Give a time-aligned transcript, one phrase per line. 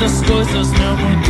[0.00, 1.29] outras coisas, meu muito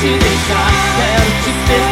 [0.00, 0.70] te deixar.
[0.96, 1.84] Quero te ter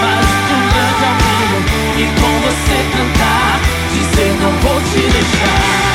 [0.00, 1.58] mais do que um grande amigo.
[1.98, 3.60] E com você cantar,
[3.92, 5.90] dizer não vou te deixar.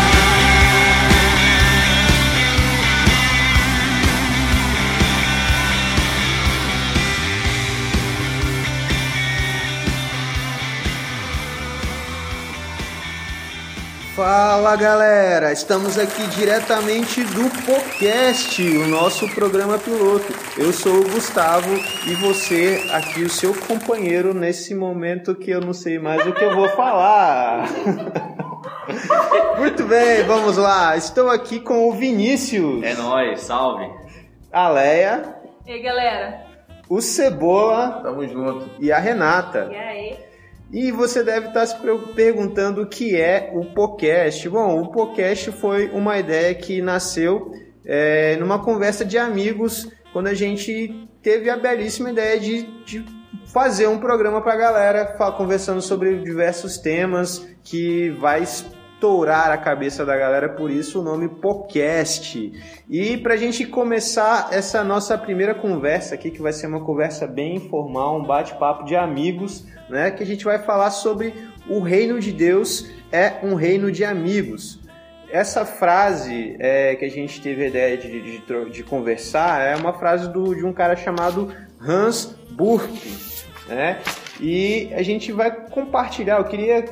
[14.15, 20.33] Fala galera, estamos aqui diretamente do podcast, o nosso programa piloto.
[20.57, 21.75] Eu sou o Gustavo
[22.07, 26.43] e você aqui o seu companheiro nesse momento que eu não sei mais o que
[26.43, 27.67] eu vou falar.
[29.59, 30.95] Muito bem, vamos lá.
[30.95, 33.89] Estou aqui com o Vinícius, É nóis, salve.
[34.51, 36.45] a Leia, E aí, galera?
[36.87, 38.69] o Cebola Tamo junto.
[38.79, 39.67] e a Renata.
[39.71, 40.17] E aí?
[40.71, 41.75] E você deve estar se
[42.15, 44.47] perguntando o que é o podcast.
[44.49, 47.51] Bom, o podcast foi uma ideia que nasceu
[47.85, 53.05] é, numa conversa de amigos, quando a gente teve a belíssima ideia de, de
[53.51, 60.05] fazer um programa para a galera, conversando sobre diversos temas que vai estourar a cabeça
[60.05, 62.49] da galera, por isso o nome podcast.
[62.89, 67.27] E para a gente começar essa nossa primeira conversa aqui, que vai ser uma conversa
[67.27, 70.11] bem informal, um bate-papo de amigos, né?
[70.11, 71.33] Que a gente vai falar sobre
[71.69, 74.79] o reino de Deus é um reino de amigos.
[75.35, 79.91] Essa frase é, que a gente teve a ideia de, de, de conversar é uma
[79.91, 83.13] frase do, de um cara chamado Hans Burke,
[83.67, 83.99] né?
[84.39, 86.37] E a gente vai compartilhar.
[86.37, 86.85] Eu queria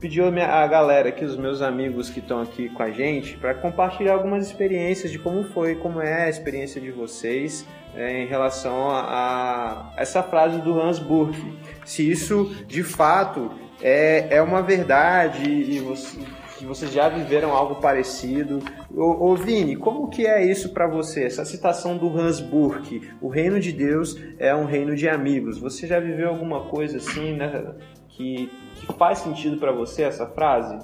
[0.00, 3.36] pedir a, minha- a galera aqui, os meus amigos que estão aqui com a gente,
[3.36, 7.64] para compartilhar algumas experiências de como foi, como é a experiência de vocês
[7.94, 11.56] é, em relação a, a essa frase do Hans Burke.
[11.84, 16.18] Se isso de fato é, é uma verdade e você,
[16.60, 18.60] que vocês já viveram algo parecido.
[18.94, 21.24] Ô, ô Vini, como que é isso para você?
[21.24, 25.58] Essa citação do Hans Burke, o reino de Deus é um reino de amigos.
[25.58, 27.74] Você já viveu alguma coisa assim, né,
[28.10, 30.78] que, que faz sentido para você essa frase?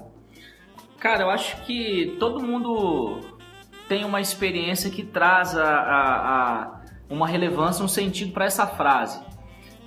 [0.99, 3.21] Cara, eu acho que todo mundo
[3.87, 9.21] tem uma experiência que traz a, a- a uma relevância, um sentido para essa frase.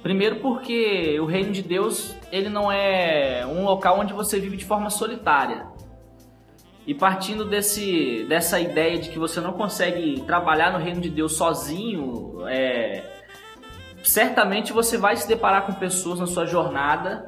[0.04, 4.64] Primeiro porque o reino de Deus ele não é um local onde você vive de
[4.64, 5.66] forma solitária.
[6.90, 11.34] E partindo desse, dessa ideia de que você não consegue trabalhar no reino de Deus
[11.34, 13.04] sozinho, é,
[14.02, 17.28] certamente você vai se deparar com pessoas na sua jornada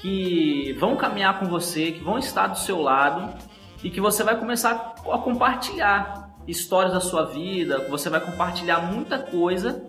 [0.00, 3.38] que vão caminhar com você, que vão estar do seu lado
[3.82, 9.18] e que você vai começar a compartilhar histórias da sua vida, você vai compartilhar muita
[9.18, 9.84] coisa.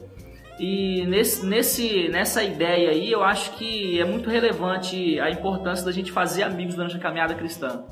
[0.60, 5.94] E nesse, nesse, nessa ideia aí, eu acho que é muito relevante a importância da
[5.94, 7.86] gente fazer amigos durante a caminhada cristã.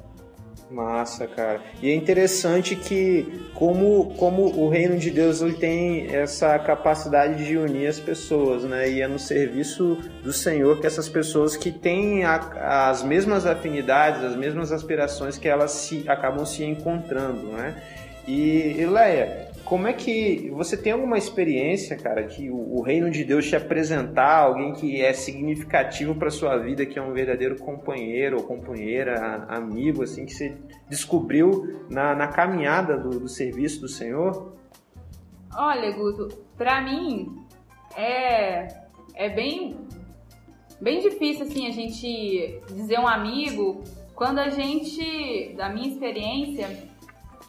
[0.73, 1.61] Massa, cara.
[1.83, 7.55] E é interessante que como, como o reino de Deus ele tem essa capacidade de
[7.57, 8.89] unir as pessoas, né?
[8.89, 14.23] E é no serviço do Senhor que essas pessoas que têm a- as mesmas afinidades,
[14.23, 17.75] as mesmas aspirações, que elas se, acabam se encontrando, né?
[18.27, 23.09] E, e Leia, como é que você tem alguma experiência, cara, que o, o reino
[23.09, 27.57] de Deus te apresentar alguém que é significativo para sua vida, que é um verdadeiro
[27.57, 30.57] companheiro ou companheira, amigo, assim, que você
[30.89, 34.53] descobriu na, na caminhada do, do serviço do Senhor?
[35.55, 36.27] Olha, Guto,
[36.57, 37.43] pra mim
[37.95, 38.67] é,
[39.15, 39.77] é bem,
[40.81, 43.83] bem difícil assim a gente dizer um amigo
[44.15, 46.87] quando a gente, da minha experiência,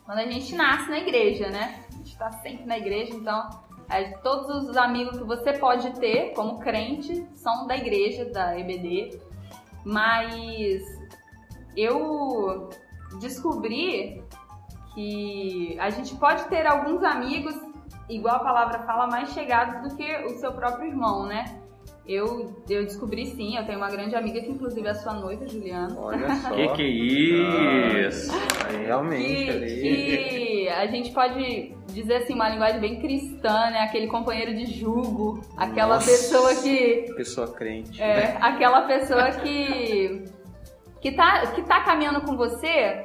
[0.04, 1.83] quando a gente nasce na igreja, né?
[2.14, 3.48] A gente tá sempre na igreja, então
[3.90, 9.18] é, todos os amigos que você pode ter como crente são da igreja, da EBD,
[9.84, 10.82] mas
[11.76, 12.70] eu
[13.20, 14.22] descobri
[14.94, 17.54] que a gente pode ter alguns amigos,
[18.08, 21.44] igual a palavra fala, mais chegados do que o seu próprio irmão, né?
[22.06, 25.46] Eu, eu descobri sim, eu tenho uma grande amiga que inclusive é a sua noiva,
[25.48, 25.98] Juliana.
[25.98, 26.54] Olha só.
[26.54, 28.30] Que que é isso?
[28.84, 29.66] Realmente, Que, ali.
[29.66, 33.80] que a gente pode dizer assim, uma linguagem bem cristã, né?
[33.80, 36.10] Aquele companheiro de jugo, aquela Nossa.
[36.10, 38.00] pessoa que Pessoa crente.
[38.02, 40.24] É, aquela pessoa que
[41.00, 43.04] que tá, que tá caminhando com você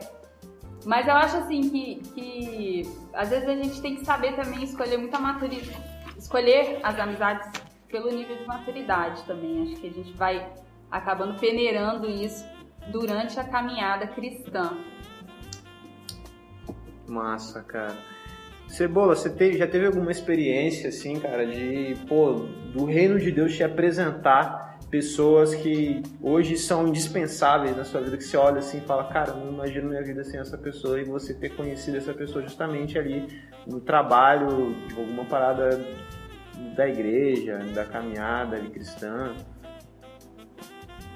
[0.85, 2.83] Mas eu acho assim que, que
[3.13, 5.77] às vezes a gente tem que saber também escolher muita maturidade,
[6.17, 7.51] escolher as amizades
[7.89, 9.63] pelo nível de maturidade também.
[9.63, 10.47] Acho que a gente vai
[10.89, 12.45] acabando peneirando isso
[12.87, 14.77] durante a caminhada cristã.
[17.09, 17.95] Massa, cara.
[18.67, 23.55] Cebola, você teve, já teve alguma experiência, assim, cara, de, pô, do reino de Deus
[23.55, 28.81] te apresentar pessoas que hoje são indispensáveis na sua vida, que você olha assim e
[28.81, 32.43] fala, cara, não imagino minha vida sem essa pessoa, e você ter conhecido essa pessoa
[32.43, 33.27] justamente ali
[33.67, 35.79] no trabalho, de alguma parada
[36.75, 39.35] da igreja, da caminhada ali cristã.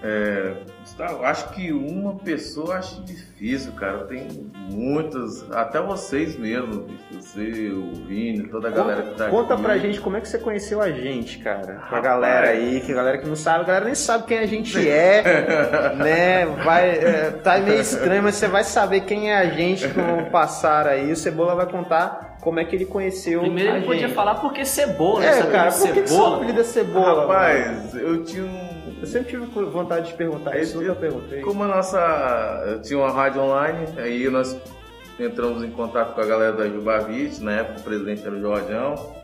[0.06, 4.00] É, Gustavo, acho que uma pessoa acho difícil, cara.
[4.00, 4.28] Tem
[4.70, 9.64] muitas, até vocês mesmo, você, o Vini, toda a galera que tá Conta aqui.
[9.64, 11.62] pra gente como é que você conheceu a gente, cara.
[11.66, 12.04] Pra Rapaz.
[12.04, 14.90] galera aí, que a galera que não sabe, a galera nem sabe quem a gente
[14.90, 15.24] é,
[15.96, 16.46] né?
[16.66, 20.30] Vai, é, tá meio estranho, mas você vai saber quem é a gente com o
[20.30, 21.14] passar aí.
[21.14, 24.16] O Cebola vai contar como é que ele conheceu Primeiro a ele podia gente.
[24.16, 26.36] falar porque cebola, É, cara, por que, que seu cebola.
[26.38, 27.06] apelido é Cebola?
[27.16, 27.22] mano?
[27.22, 28.63] Rapaz, eu tinha um.
[29.00, 31.42] Eu sempre tive vontade de perguntar isso, nunca perguntei.
[31.42, 32.64] Como a nossa.
[32.68, 34.60] Eu tinha uma rádio online, aí nós
[35.20, 39.16] entramos em contato com a galera da Jubavite, na época o presidente era o Jorjão.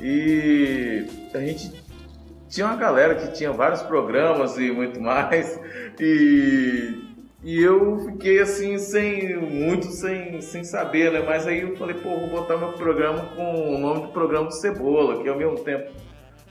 [0.00, 1.72] E a gente
[2.48, 5.60] tinha uma galera que tinha vários programas e muito mais.
[5.98, 7.02] E,
[7.42, 11.22] e eu fiquei assim, sem muito sem, sem saber, né?
[11.26, 15.22] Mas aí eu falei, pô, vou botar meu programa com o nome do programa Cebola,
[15.22, 15.90] que ao mesmo tempo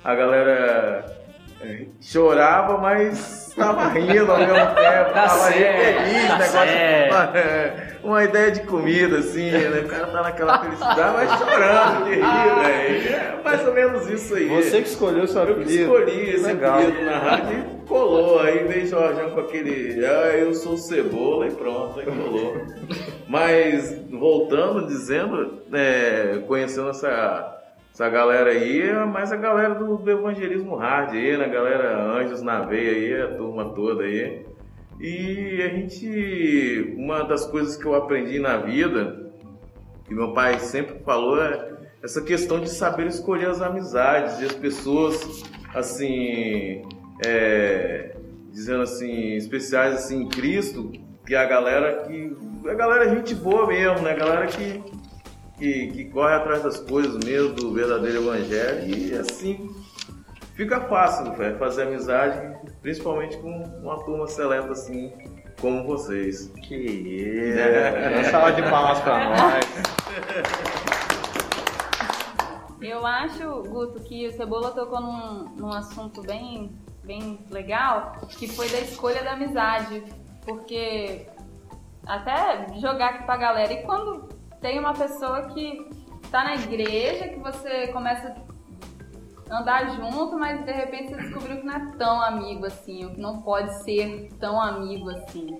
[0.04, 1.25] a galera
[1.66, 7.16] é, chorava, mas estava rindo ao mesmo tempo, Tá tava certo, feliz, tá negócio, certo.
[7.38, 9.80] é, uma ideia de comida, assim, né?
[9.84, 13.16] O cara tá naquela felicidade, mas chorando de rir, velho.
[13.16, 14.48] É mais ou menos isso aí.
[14.48, 15.84] Você que escolheu seu Eu que apelido.
[15.84, 16.80] escolhi esse Legal.
[16.80, 18.40] apelido na rádio e colou.
[18.40, 22.58] Aí veio Jorjão com aquele, ah, eu sou cebola e pronto, aí colou.
[23.28, 27.55] Mas, voltando, dizendo, é, conhecendo essa,
[27.96, 31.48] essa galera aí, é mais a galera do, do evangelismo hard aí, né?
[31.48, 34.46] Galera Anjos na Veia aí, a turma toda aí.
[35.00, 39.32] E a gente, uma das coisas que eu aprendi na vida,
[40.04, 44.56] que meu pai sempre falou, é essa questão de saber escolher as amizades e as
[44.56, 45.44] pessoas,
[45.74, 46.82] assim,
[47.26, 48.14] é,
[48.52, 50.92] dizendo assim, especiais assim em Cristo,
[51.26, 52.36] que é a galera que,
[52.68, 54.12] a galera é gente boa mesmo, né?
[54.12, 54.84] A galera que,
[55.58, 59.70] que, que corre atrás das coisas mesmo, do verdadeiro evangelho e assim
[60.56, 65.12] fica fácil velho, fazer amizade, principalmente com uma turma seleta assim
[65.60, 66.48] como vocês.
[66.68, 67.60] Que isso.
[68.14, 69.66] Uma salva de palmas pra nós.
[72.82, 76.72] Eu acho, Guto, que o Cebola tocou num, num assunto bem,
[77.04, 80.04] bem legal, que foi da escolha da amizade.
[80.46, 81.26] Porque
[82.06, 84.30] até jogar aqui pra galera, e quando
[84.66, 85.88] tem uma pessoa que
[86.32, 88.36] tá na igreja, que você começa
[89.48, 93.12] a andar junto, mas de repente você descobriu que não é tão amigo assim, ou
[93.12, 95.56] que não pode ser tão amigo assim.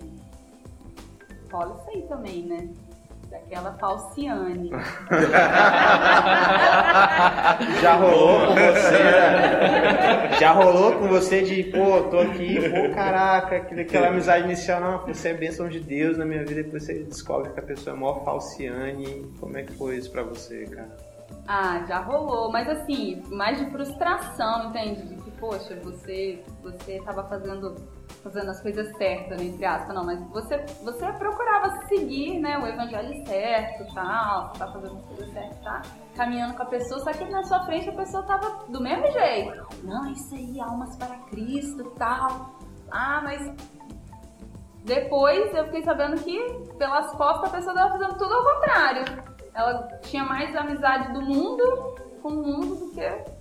[1.52, 2.68] Rola isso aí também, né?
[3.30, 4.70] Daquela falciane.
[7.82, 10.30] Já rolou com você, né?
[10.38, 15.30] Já rolou com você de, pô, tô aqui, pô, caraca, aquela amizade inicial, não, você
[15.30, 18.24] é bênção de Deus na minha vida, depois você descobre que a pessoa é maior
[18.24, 19.26] falciane.
[19.40, 21.15] Como é que foi isso pra você, cara?
[21.48, 25.02] Ah, já rolou, mas assim, mais de frustração, entende?
[25.06, 27.76] De que, poxa, você, você tava fazendo,
[28.22, 32.66] fazendo as coisas certas, né, entre aspas, não, mas você, você procurava seguir, né, o
[32.66, 35.82] evangelho certo tal, você tá fazendo as coisas certas, tá?
[36.16, 39.66] Caminhando com a pessoa, só que na sua frente a pessoa tava do mesmo jeito.
[39.84, 42.56] Não, isso aí, almas para Cristo tal.
[42.90, 43.54] Ah, mas
[44.84, 46.40] depois eu fiquei sabendo que
[46.76, 49.35] pelas costas a pessoa tava fazendo tudo ao contrário.
[49.56, 53.36] Ela tinha mais amizade do mundo com o mundo do que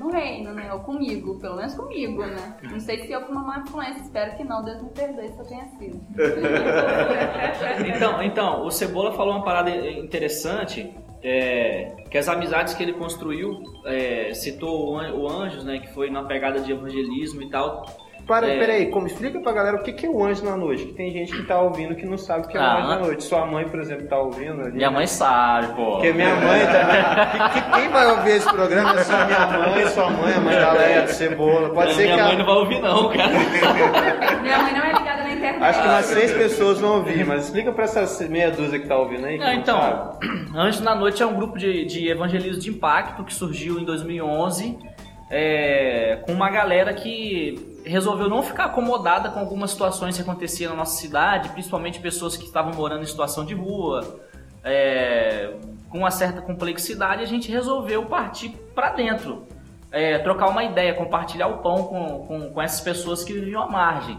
[0.00, 0.72] no reino, né?
[0.72, 2.56] Ou comigo, pelo menos comigo, né?
[2.62, 5.38] Não sei se eu fui uma má influência, espero que não, Deus me perdoe se
[5.38, 6.00] eu tenha sido.
[7.94, 13.62] Então, então, o Cebola falou uma parada interessante, é, que as amizades que ele construiu,
[13.84, 17.84] é, citou o An- o Anjos, né, que foi na pegada de evangelismo e tal.
[18.26, 18.58] Para, É.
[18.58, 21.10] Peraí, como, explica pra galera o que que é o anjo na noite, que tem
[21.12, 22.76] gente que tá ouvindo que não sabe o que é o Ah.
[22.78, 23.24] anjo na noite.
[23.24, 24.72] Sua mãe, por exemplo, tá ouvindo ali.
[24.72, 25.92] Minha mãe sabe, pô.
[25.92, 27.26] Porque minha mãe tá.
[27.52, 30.54] que- que- quem vai ouvir esse programa é só minha mãe, sua mãe, a mãe
[30.54, 31.70] da Leia, do Cebola.
[31.70, 33.28] Pode ser minha que mãe a- não vai ouvir não, cara.
[34.42, 35.62] Minha mãe não é ligada na internet.
[35.62, 38.96] Acho que umas seis pessoas vão ouvir, mas explica pra essas meia dúzia que tá
[38.96, 39.36] ouvindo aí.
[39.38, 40.18] que Ah, não então, sabe.
[40.56, 44.78] Anjos na Noite é um grupo de, de evangelismo de impacto que surgiu em 2011
[45.30, 50.78] é, com uma galera que resolveu não ficar acomodada com algumas situações que aconteciam na
[50.78, 54.20] nossa cidade, principalmente pessoas que estavam morando em situação de rua,
[54.64, 55.54] é,
[55.90, 59.46] com uma certa complexidade, a gente resolveu partir para dentro,
[59.92, 63.66] é, trocar uma ideia, compartilhar o pão com, com, com essas pessoas que viviam à
[63.68, 64.18] margem.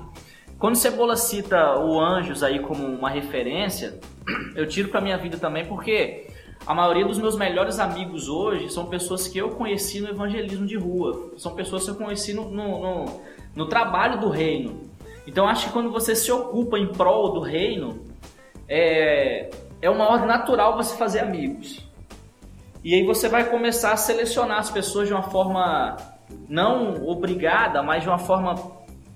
[0.58, 4.00] Quando Cebola cita o Anjos aí como uma referência,
[4.56, 6.28] eu tiro para minha vida também porque
[6.66, 10.78] a maioria dos meus melhores amigos hoje são pessoas que eu conheci no evangelismo de
[10.78, 13.22] rua, são pessoas que eu conheci no, no, no,
[13.56, 14.82] no trabalho do reino.
[15.26, 18.00] Então acho que quando você se ocupa em prol do reino,
[18.68, 19.50] é,
[19.82, 21.84] é uma ordem natural você fazer amigos.
[22.84, 25.98] E aí você vai começar a selecionar as pessoas de uma forma
[26.48, 28.56] não obrigada, mas de uma forma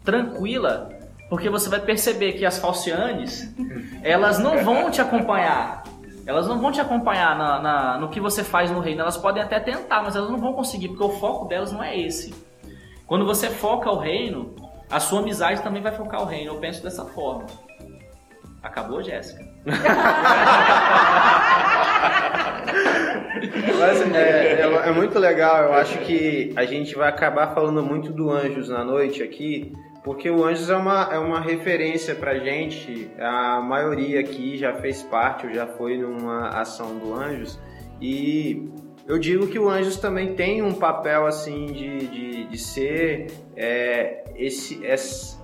[0.03, 0.89] tranquila,
[1.29, 3.53] porque você vai perceber que as falcianes,
[4.01, 5.83] elas não vão te acompanhar.
[6.25, 9.01] Elas não vão te acompanhar na, na, no que você faz no reino.
[9.01, 11.97] Elas podem até tentar, mas elas não vão conseguir, porque o foco delas não é
[11.97, 12.33] esse.
[13.09, 14.55] Quando você foca o reino,
[14.87, 16.53] a sua amizade também vai focar o reino.
[16.53, 17.47] Eu penso dessa forma.
[18.61, 19.43] Acabou, Jéssica?
[23.79, 28.11] Mas é, é, é muito legal, eu acho que a gente vai acabar falando muito
[28.11, 29.73] do Anjos na noite aqui,
[30.03, 35.01] porque o Anjos é uma, é uma referência pra gente, a maioria aqui já fez
[35.01, 37.57] parte ou já foi numa ação do Anjos,
[38.01, 38.69] e
[39.09, 43.25] eu digo que o Anjos também tem um papel assim de, de, de ser
[43.57, 45.35] é, esse, esse,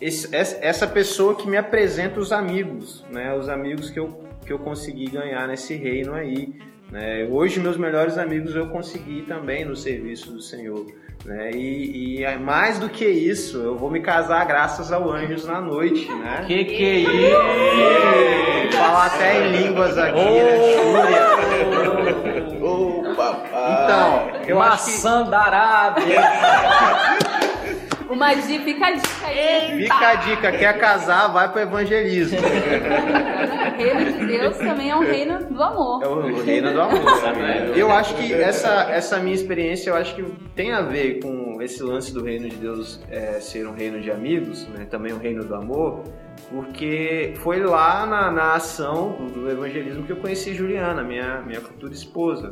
[0.00, 3.36] esse, essa pessoa que me apresenta os amigos, né?
[3.36, 6.58] Os amigos que eu, que eu consegui ganhar nesse reino aí.
[6.90, 7.28] Né?
[7.30, 10.86] Hoje meus melhores amigos eu consegui também no serviço do Senhor.
[11.22, 11.50] Né?
[11.52, 16.08] E, e, mais do que isso, eu vou me casar graças ao Anjos na noite,
[16.08, 16.44] né?
[16.46, 18.76] Que que é isso?
[18.76, 22.01] Falar até em línguas aqui, oh, né?
[23.92, 25.30] Então, eu Maçã acho que...
[25.30, 26.20] da Arábia!
[28.08, 29.82] Uma dica, fica a dica aí.
[29.82, 32.38] Fica a dica, quer casar, vai pro evangelismo.
[32.38, 36.02] O reino de Deus também é um reino do amor.
[36.02, 37.00] É o reino do amor.
[37.74, 40.22] Eu acho que essa, essa minha experiência, eu acho que
[40.54, 44.10] tem a ver com esse lance do reino de Deus é, ser um reino de
[44.10, 44.86] amigos, né?
[44.90, 46.02] também um reino do amor,
[46.50, 51.60] porque foi lá na, na ação do, do evangelismo que eu conheci Juliana, minha, minha
[51.60, 52.50] futura esposa.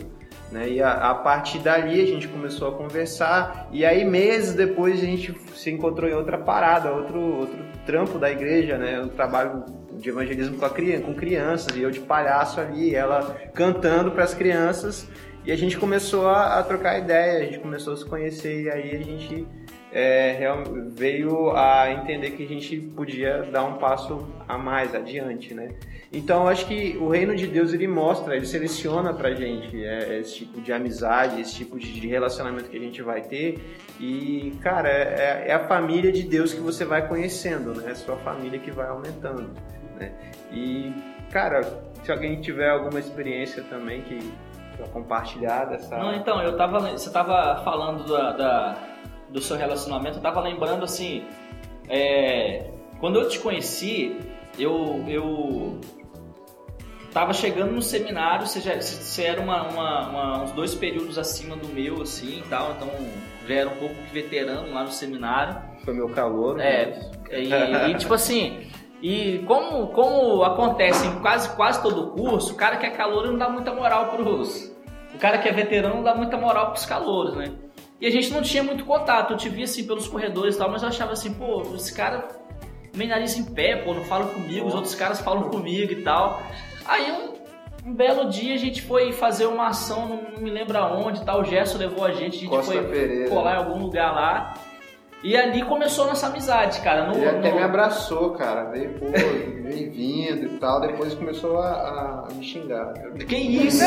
[0.50, 0.68] Né?
[0.68, 5.06] E a, a, partir dali a gente começou a conversar e aí meses depois a
[5.06, 9.00] gente se encontrou em outra parada, outro, outro trampo da igreja, né?
[9.00, 14.10] Um trabalho de evangelismo com, a, com crianças e eu de palhaço ali, ela cantando
[14.10, 15.06] para as crianças
[15.44, 18.70] e a gente começou a, a, trocar ideia, a gente começou a se conhecer e
[18.70, 19.46] aí a gente
[19.92, 20.38] é,
[20.92, 25.70] veio a entender que a gente podia dar um passo a mais adiante, né?
[26.12, 30.38] Então, acho que o reino de Deus ele mostra, ele seleciona pra gente é, esse
[30.38, 33.58] tipo de amizade, esse tipo de relacionamento que a gente vai ter.
[33.98, 37.84] E, cara, é, é, a família de Deus que você vai conhecendo, né?
[37.88, 39.50] É a sua família que vai aumentando,
[39.96, 40.12] né?
[40.52, 40.92] E,
[41.30, 41.62] cara,
[42.02, 44.18] se alguém tiver alguma experiência também que
[44.92, 45.96] compartilhar dessa.
[45.96, 46.80] Não, então, eu tava.
[46.92, 48.76] Você tava falando da, da
[49.30, 51.24] do seu relacionamento, eu tava lembrando assim.
[51.88, 52.70] É,
[53.00, 54.16] quando eu te conheci,
[54.58, 55.80] eu, eu
[57.12, 61.56] tava chegando no seminário, você, já, você era uma, uma, uma, uns dois períodos acima
[61.56, 62.88] do meu, assim e tal, então
[63.46, 65.56] já era um pouco veterano lá no seminário.
[65.84, 66.56] Foi meu calor.
[66.56, 67.10] Né?
[67.30, 68.68] É, e, e, tipo assim,
[69.02, 73.38] e como, como acontece em quase, quase todo curso, o cara que é calor não
[73.38, 74.70] dá muita moral pros.
[75.14, 77.46] O cara que é veterano não dá muita moral pros calouros, né?
[78.00, 80.70] E a gente não tinha muito contato, eu te via assim pelos corredores e tal,
[80.70, 82.28] mas eu achava assim, pô, esse cara
[82.96, 86.42] meio nariz em pé, pô, não fala comigo, os outros caras falam comigo e tal.
[86.86, 91.24] Aí um, um, belo dia a gente foi fazer uma ação, não, me lembro aonde,
[91.24, 93.28] tal, o Gerson levou a gente, a gente Costa foi Pereira.
[93.28, 94.54] colar em algum lugar lá.
[95.22, 97.06] E ali começou a nossa amizade, cara.
[97.06, 97.56] No, Ele até no...
[97.56, 98.70] me abraçou, cara.
[98.70, 100.80] Veio, pô, bem-vindo e tal.
[100.80, 102.94] Depois começou a, a me xingar.
[103.28, 103.84] Que isso?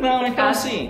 [0.00, 0.88] Não, então assim.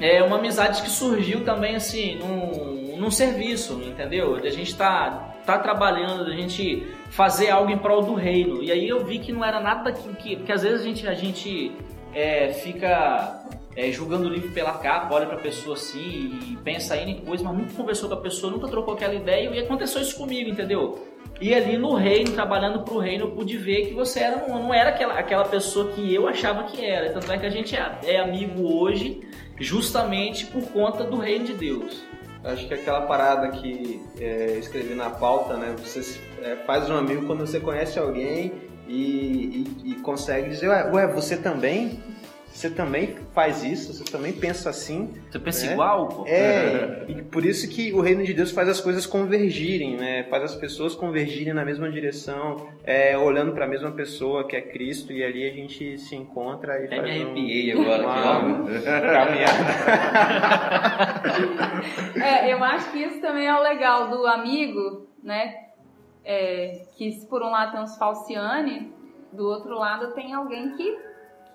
[0.00, 4.36] É uma amizade que surgiu também assim num, num serviço, entendeu?
[4.36, 8.62] A gente tá, tá trabalhando, a gente fazer algo em prol do reino.
[8.62, 11.08] E aí eu vi que não era nada que, que, que às vezes a gente,
[11.08, 11.72] a gente
[12.14, 13.42] é, fica
[13.78, 17.44] é, julgando o livro pela capa, olha pra pessoa assim e pensa aí em coisa,
[17.44, 21.06] mas nunca conversou com a pessoa, nunca trocou aquela ideia e aconteceu isso comigo, entendeu?
[21.40, 24.90] E ali no reino, trabalhando pro reino, eu pude ver que você era, não era
[24.90, 27.12] aquela, aquela pessoa que eu achava que era.
[27.12, 29.20] Tanto é que a gente é, é amigo hoje,
[29.60, 32.02] justamente por conta do reino de Deus.
[32.42, 35.76] Acho que aquela parada que é, escrevi na pauta, né?
[35.78, 38.52] Você é, faz um amigo quando você conhece alguém
[38.88, 42.00] e, e, e consegue dizer, ué, ué, você também?
[42.58, 45.14] Você também faz isso, você também pensa assim.
[45.30, 45.72] Você pensa É.
[45.72, 46.24] igual, pô?
[46.26, 50.24] É, e por isso que o reino de Deus faz as coisas convergirem, né?
[50.24, 54.60] Faz as pessoas convergirem na mesma direção, é, olhando para a mesma pessoa que é
[54.60, 58.66] Cristo, e ali a gente se encontra e Até faz me um- arrepiei agora uma
[58.66, 58.82] aqui,
[59.14, 59.58] caminhada.
[62.22, 65.54] É, eu acho que isso também é o legal do amigo, né?
[66.24, 68.92] É, que se por um lado tem uns falciane,
[69.32, 70.98] do outro lado tem alguém que,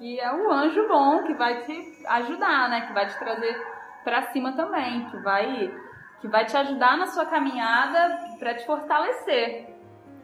[0.04, 2.82] que é um anjo bom, que vai te ajudar, né?
[2.82, 3.56] Que vai te trazer
[4.04, 5.74] pra cima também, que vai,
[6.20, 9.70] que vai te ajudar na sua caminhada pra te fortalecer,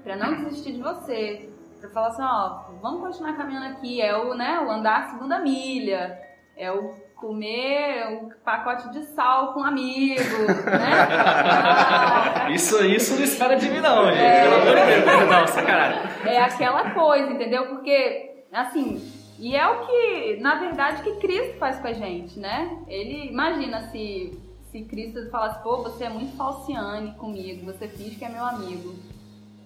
[0.03, 4.33] pra não desistir de você, pra falar assim, ó, vamos continuar caminhando aqui, é o,
[4.33, 6.19] né, o andar a segunda milha,
[6.57, 11.07] é o comer um pacote de sal com um amigo, né?
[11.09, 14.21] Ah, Isso, isso não espera de mim, não, gente.
[14.21, 14.41] É.
[14.41, 15.29] Pelo amor de Deus.
[15.29, 16.01] Não, sacanagem.
[16.27, 17.67] é aquela coisa, entendeu?
[17.67, 22.77] Porque, assim, e é o que, na verdade, que Cristo faz com a gente, né?
[22.89, 24.37] Ele, imagina se,
[24.69, 28.93] se Cristo falasse, pô, você é muito falciane comigo, você finge que é meu amigo.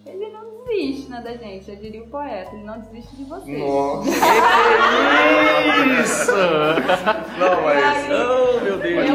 [0.05, 3.57] Ele não desiste, né, da gente, eu diria o poeta, ele não desiste de você.
[3.57, 4.09] Nossa.
[6.03, 6.31] Isso!
[7.39, 8.05] Não, mas.
[8.11, 9.09] Oh, meu Deus.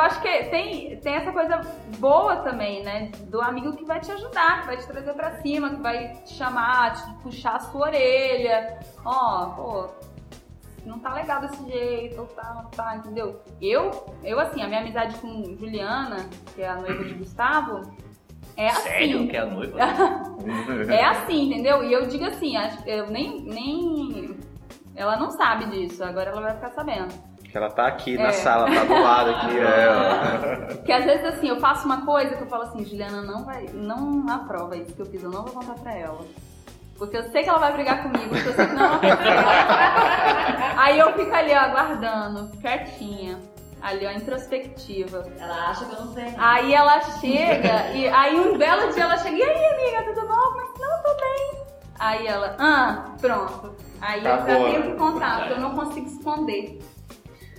[0.00, 1.60] Acho, que tem, tem essa coisa
[1.98, 3.10] boa também, né?
[3.28, 6.34] Do amigo que vai te ajudar, que vai te trazer pra cima, que vai te
[6.34, 8.78] chamar, te puxar a sua orelha.
[9.04, 9.88] Ó, pô,
[10.84, 13.40] não tá legal desse jeito, ou tá, tá, entendeu?
[13.60, 13.90] Eu,
[14.24, 17.82] eu assim, a minha amizade com Juliana, que é a noiva de Gustavo,
[18.56, 18.88] é assim.
[18.88, 19.78] Sério que é a noiva?
[20.88, 21.84] É assim, entendeu?
[21.84, 22.54] E eu digo assim,
[22.86, 24.36] eu nem, nem.
[24.96, 27.29] Ela não sabe disso, agora ela vai ficar sabendo.
[27.50, 28.22] Que ela tá aqui É.
[28.22, 30.74] na sala, tá do lado aqui, ó.
[30.76, 33.66] Porque às vezes assim, eu faço uma coisa que eu falo assim, Juliana não vai,
[33.74, 36.20] não aprova isso que eu fiz, eu não vou contar pra ela.
[36.96, 39.16] Porque eu sei que ela vai brigar comigo, porque eu sei que não ela vai
[39.16, 40.74] brigar.
[40.76, 43.38] Aí eu fico ali, ó, aguardando, quietinha.
[43.82, 45.26] Ali, ó, introspectiva.
[45.38, 46.34] Ela acha que eu não sei.
[46.36, 49.64] Aí ela chega, e aí um belo dia ela chega, e aí,
[49.96, 50.56] amiga, tudo bom?
[50.56, 51.62] Mas não, tô bem.
[51.98, 53.74] Aí ela, ah, pronto.
[54.02, 54.54] Aí eu Acabou.
[54.54, 56.78] já tenho que contar, porque eu não consigo esconder.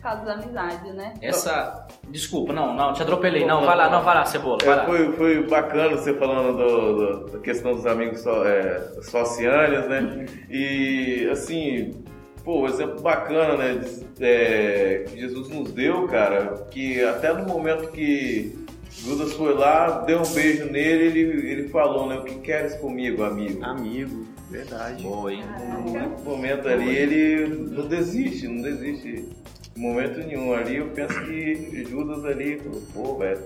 [0.01, 1.13] Por causa da amizade, né?
[1.21, 1.85] Essa.
[2.09, 3.45] Desculpa, não, não, te atropelei.
[3.45, 4.57] Não, vai lá, não, vai lá, cebola.
[4.65, 4.85] Vai É, lá.
[4.85, 10.25] foi, foi bacana você falando do, do- da questão dos amigos so, é, sociâneos, né?
[10.49, 12.03] E assim,
[12.43, 13.79] pô, um exemplo bacana, né?
[14.19, 18.57] é, que Jesus nos deu, cara, que até no momento que
[18.89, 22.15] Judas foi lá, deu um beijo nele, ele, ele falou, né?
[22.17, 23.63] O que queres comigo, amigo?
[23.63, 25.03] Amigo, verdade.
[25.03, 25.43] Boa, hein?
[25.77, 29.29] No momento ali ele não desiste, não desiste
[29.75, 30.53] em momento nenhum.
[30.53, 33.41] Ali eu penso que Judas ali falou, pô, velho,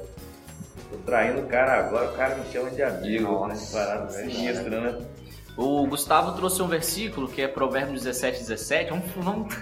[0.92, 3.54] tô traindo o cara agora, o cara me chama de amigo, né?
[3.54, 5.06] Nossa, Parada sinistra, né?
[5.58, 8.90] O Gustavo trouxe um versículo que é Provérbios 17, 17.
[8.90, 9.56] Vamos, vamos,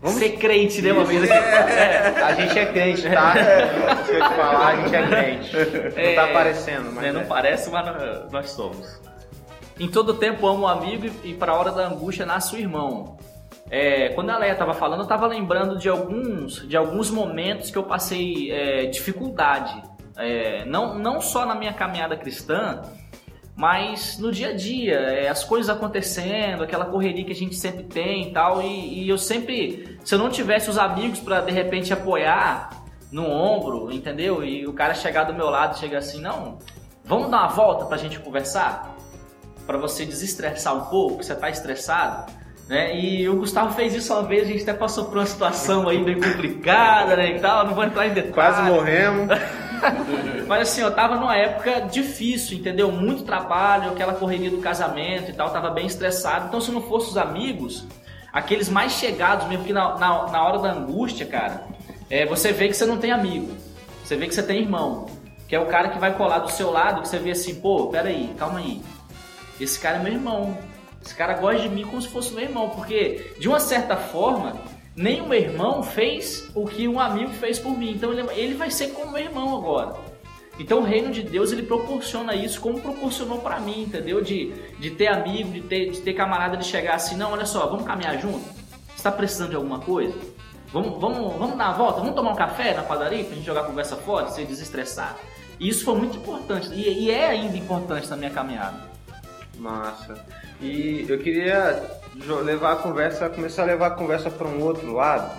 [0.00, 1.32] vamos ser crente, né, uma vez aqui.
[1.32, 3.34] É, A gente é crente, tá?
[3.34, 5.52] Deixa eu te falar, a gente é crente.
[6.08, 7.02] Não tá aparecendo, mas.
[7.02, 7.24] né, não é.
[7.24, 9.00] parece, mas nós- nós somos.
[9.80, 12.58] Em todo tempo amo o amigo e- e para a hora da angústia nasce o
[12.58, 13.18] irmão.
[13.70, 17.78] É, quando a Leia estava falando, eu estava lembrando de alguns, de alguns momentos que
[17.78, 19.80] eu passei é, dificuldade.
[20.16, 22.82] É, não, não só na minha caminhada cristã,
[23.56, 27.84] mas no dia a dia, é, as coisas acontecendo, aquela correria que a gente sempre
[27.84, 28.60] tem e tal.
[28.60, 32.70] E, e eu sempre, se eu não tivesse os amigos para de repente apoiar
[33.12, 34.42] no ombro, entendeu?
[34.42, 36.58] E o cara chegar do meu lado chegar assim: não,
[37.04, 38.96] vamos dar uma volta pra gente conversar?
[39.64, 42.32] Pra você desestressar um pouco, você tá estressado.
[42.70, 42.96] Né?
[42.96, 46.04] E o Gustavo fez isso uma vez, a gente até passou por uma situação aí
[46.04, 48.32] bem complicada, né, e tal, não vou entrar em detalhes.
[48.32, 49.26] Quase morremos.
[50.46, 52.92] Mas assim, eu tava numa época difícil, entendeu?
[52.92, 56.46] Muito trabalho, aquela correria do casamento e tal, tava bem estressado.
[56.46, 57.88] Então, se não fosse os amigos,
[58.32, 61.64] aqueles mais chegados mesmo, que na, na, na hora da angústia, cara,
[62.08, 63.52] é, você vê que você não tem amigo.
[64.04, 65.06] Você vê que você tem irmão.
[65.48, 67.88] Que é o cara que vai colar do seu lado, que você vê assim, pô,
[67.88, 68.80] peraí, calma aí.
[69.60, 70.56] Esse cara é meu irmão.
[71.02, 72.70] Esse cara gosta de mim como se fosse meu irmão.
[72.70, 74.56] Porque, de uma certa forma,
[74.94, 77.92] meu irmão fez o que um amigo fez por mim.
[77.92, 79.94] Então ele, ele vai ser como meu irmão agora.
[80.58, 84.20] Então o reino de Deus ele proporciona isso como proporcionou pra mim, entendeu?
[84.20, 87.66] De, de ter amigo, de ter, de ter camarada de chegar assim, não, olha só,
[87.66, 88.44] vamos caminhar junto?
[88.94, 90.14] Você tá precisando de alguma coisa?
[90.70, 92.00] Vamos, vamos, vamos dar uma volta?
[92.00, 95.16] Vamos tomar um café na padaria pra gente jogar a conversa fora, se desestressar?
[95.58, 98.89] E isso foi muito importante, e, e é ainda importante na minha caminhada.
[99.60, 100.24] Massa.
[100.60, 101.82] E eu queria
[102.42, 105.30] levar a conversa, começar a levar a conversa para um outro lado.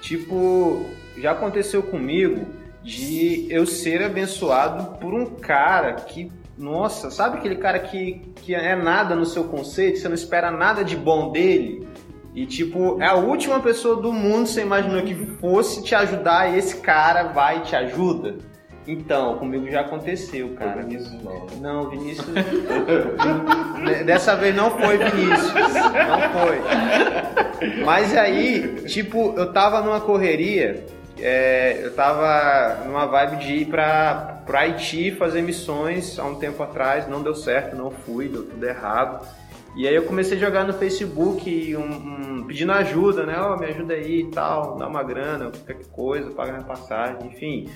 [0.00, 0.86] Tipo,
[1.18, 2.46] já aconteceu comigo
[2.82, 8.76] de eu ser abençoado por um cara que, nossa, sabe aquele cara que, que é
[8.76, 11.88] nada no seu conceito, você não espera nada de bom dele?
[12.34, 16.58] E, tipo, é a última pessoa do mundo você imaginou que fosse te ajudar e
[16.58, 18.36] esse cara vai e te ajuda.
[18.86, 20.82] Então, comigo já aconteceu, cara.
[20.82, 21.46] Vinícius não.
[21.60, 22.26] Não, Vinícius.
[24.04, 25.52] Dessa vez não foi Vinícius.
[25.52, 27.84] Não foi.
[27.84, 30.84] Mas aí, tipo, eu tava numa correria.
[31.18, 36.62] é, eu tava numa vibe de ir pra, pra Haiti fazer missões há um tempo
[36.62, 37.08] atrás.
[37.08, 39.26] Não deu certo, não fui, deu tudo errado.
[39.76, 41.80] E aí eu comecei a jogar no Facebook um-
[42.40, 43.34] um- pedindo ajuda, né?
[43.40, 47.68] Ó, me ajuda aí e tal, dá uma grana, qualquer coisa, paga minha passagem, enfim.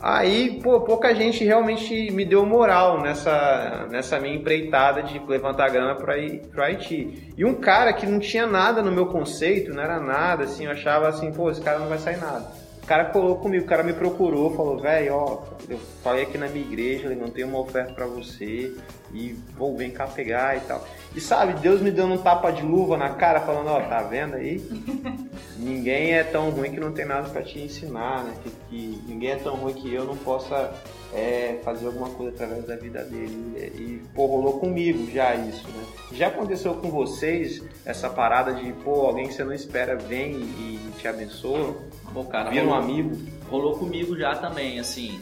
[0.00, 5.96] Aí, pô, pouca gente realmente me deu moral nessa, nessa minha empreitada de levantar grana
[5.96, 7.32] pra ir pro Haiti.
[7.36, 10.70] E um cara que não tinha nada no meu conceito, não era nada, assim, eu
[10.70, 12.67] achava assim, pô, esse cara não vai sair nada.
[12.88, 16.48] O cara colou comigo, o cara me procurou, falou, velho, ó, eu falei aqui na
[16.48, 18.74] minha igreja, levantei uma oferta pra você
[19.12, 20.82] e vou vem cá pegar e tal.
[21.14, 24.36] E sabe, Deus me dando um tapa de luva na cara, falando, ó, tá vendo
[24.36, 24.66] aí?
[25.58, 28.32] ninguém é tão ruim que não tem nada pra te ensinar, né?
[28.42, 30.72] Que, que ninguém é tão ruim que eu não possa
[31.14, 33.72] é, fazer alguma coisa através da vida dele.
[33.76, 35.84] E, pô, rolou comigo já isso, né?
[36.12, 40.80] Já aconteceu com vocês essa parada de, pô, alguém que você não espera vem e,
[40.88, 41.76] e te abençoa,
[42.12, 43.16] Pô, cara, vira um rolou- amigo.
[43.50, 45.18] rolou comigo já também, assim.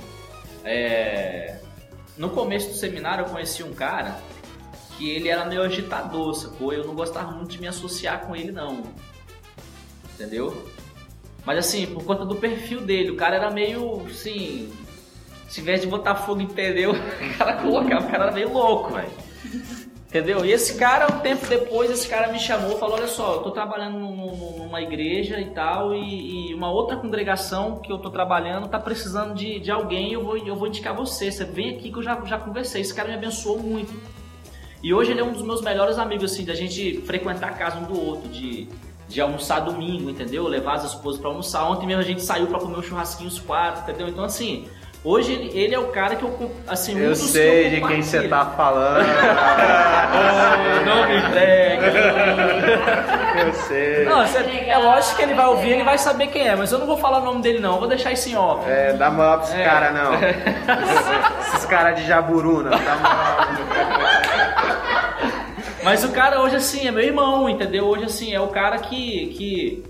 [0.64, 1.58] é,
[2.16, 4.16] No começo do seminário eu conheci um cara
[4.96, 6.72] que ele era meio agitador, sacou?
[6.72, 8.82] Eu não gostava muito de me associar com ele, não.
[10.14, 10.56] Entendeu?
[11.44, 14.72] Mas assim, por conta do perfil dele, o cara era meio, assim...
[15.48, 18.92] Se tivesse de botar fogo em pneu, o cara colocava, o cara era meio louco,
[18.94, 19.10] velho.
[20.08, 20.44] Entendeu?
[20.46, 23.40] E esse cara, um tempo depois, esse cara me chamou e falou: Olha só, eu
[23.42, 27.98] tô trabalhando num- num- numa igreja e tal, e, e uma outra congregação que eu
[27.98, 31.30] tô trabalhando tá precisando de, de alguém, eu vou, eu vou indicar você.
[31.30, 32.80] Você vem aqui que eu já, já conversei.
[32.80, 33.92] Esse cara me abençoou muito.
[34.82, 37.78] E hoje ele é um dos meus melhores amigos, assim, da gente frequentar a casa
[37.78, 38.68] um do outro, de,
[39.08, 40.46] de almoçar domingo, entendeu?
[40.46, 41.68] Levar as esposas pra almoçar.
[41.68, 44.08] Ontem mesmo a gente saiu pra comer um churrasquinho os quatro, entendeu?
[44.08, 44.66] Então, assim.
[45.08, 47.80] Hoje ele, ele é o cara que eu, assim, um Eu que sei eu de
[47.86, 49.06] quem você tá falando.
[50.12, 51.86] Oh, não me entrega.
[53.46, 54.04] Eu sei.
[54.04, 56.80] Não, cê- é lógico que ele vai ouvir, ele vai saber quem é, mas eu
[56.80, 58.68] não vou falar o nome dele não, vou deixar isso em off.
[58.68, 59.64] É, dá moral pra esses É.
[59.64, 60.14] caras, não.
[61.54, 62.70] Esses caras de jaburu, não.
[62.72, 63.36] Dá moral.
[65.84, 67.84] Mas o cara hoje assim é meu irmão, entendeu?
[67.86, 69.84] Hoje assim é o cara que que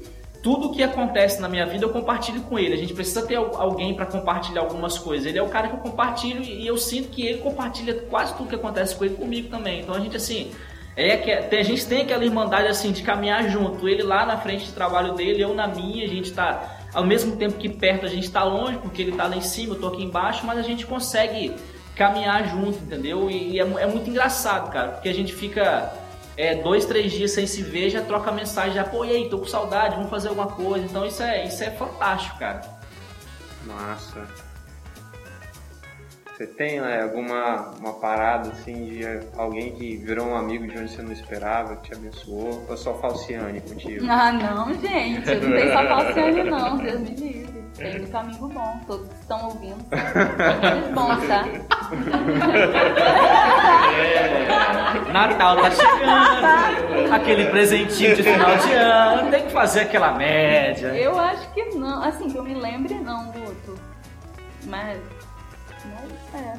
[0.47, 2.73] tudo que acontece na minha vida eu compartilho com ele.
[2.73, 5.27] A gente precisa ter al- alguém para compartilhar algumas coisas.
[5.27, 8.49] Ele é o cara que eu compartilho e eu sinto que ele compartilha quase tudo
[8.49, 9.81] que acontece com ele comigo também.
[9.81, 10.53] Então a gente assim
[10.95, 13.89] é que a gente tem aquela irmandade assim de caminhar junto.
[13.89, 16.05] Ele lá na frente do trabalho dele, eu na minha.
[16.05, 19.27] A gente tá ao mesmo tempo que perto a gente tá longe porque ele tá
[19.27, 21.57] lá em cima, eu tô aqui embaixo, mas a gente consegue
[21.97, 23.29] caminhar junto, entendeu?
[23.29, 25.93] E, é, é muito engraçado, cara, porque a gente fica
[26.37, 29.39] é, dois, três dias sem se ver, já troca mensagem, já, pô, e aí, tô
[29.39, 30.85] com saudade, vamos fazer alguma coisa.
[30.85, 32.63] Então isso é, isso é fantástico, cara.
[33.65, 34.46] Nossa.
[36.37, 39.03] Você tem né, alguma uma parada assim de
[39.39, 42.63] alguém que virou um amigo de onde você não esperava, que te abençoou?
[42.69, 44.05] Ou só falciane contigo?
[44.17, 45.35] Ah, não, gente.
[45.35, 46.77] Não tem só falciane, não.
[46.77, 47.65] Deus me livre.
[47.79, 48.81] Tem muito amigo bom.
[48.87, 51.45] Todos que estão ouvindo são amigos bons, tá?
[55.13, 60.89] Natal tá chegando, aquele presentinho de final de ano, tem que fazer aquela média.
[60.89, 62.03] Eu acho que não.
[62.03, 63.79] Assim, que eu me lembre, não, Guto.
[64.67, 65.16] Mas.
[66.35, 66.55] É.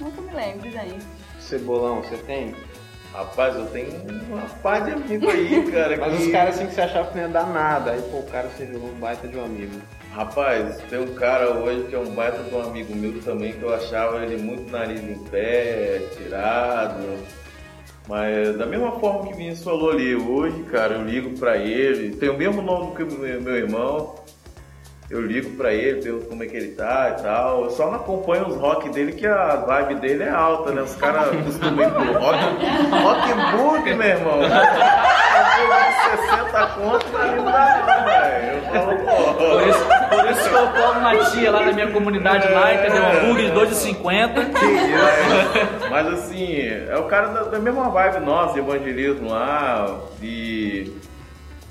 [0.00, 1.04] Eu me lembre, gente.
[1.40, 2.54] Cebolão, você tem?
[3.12, 3.90] Rapaz, eu tenho
[4.28, 5.96] uma pá de amigo aí, cara.
[5.98, 8.18] Mas que- os caras assim que você achava que não ia dar nada, aí pô,
[8.18, 9.80] o cara se virou um baita de um amigo.
[10.12, 13.62] Rapaz, tem um cara hoje que é um baita de um amigo meu também, que
[13.62, 17.04] eu achava ele muito nariz em pé, tirado.
[18.08, 22.16] Mas da mesma forma que o Vinícius falou ali, hoje, cara, eu ligo pra ele,
[22.16, 24.16] tem o mesmo nome que o meu meu irmão.
[25.10, 27.64] Eu ligo pra ele, pergunto como é que ele tá e tal.
[27.64, 30.80] Eu só não acompanho os rock dele, que a vibe dele é alta, né?
[30.80, 32.38] Os caras costumam pro rock.
[33.02, 34.40] Rockbook, meu irmão.
[34.40, 38.54] De 60 conto pra mim não dá não, velho.
[38.54, 39.34] Eu falo, pô.
[39.34, 43.02] Por isso, por isso que eu como uma tia lá na minha comunidade lá, entendeu?
[43.02, 44.04] Um hambúrguer de 2,50.
[45.84, 50.90] É, mas assim, é o cara da, da mesma vibe nossa, evangelismo lá, e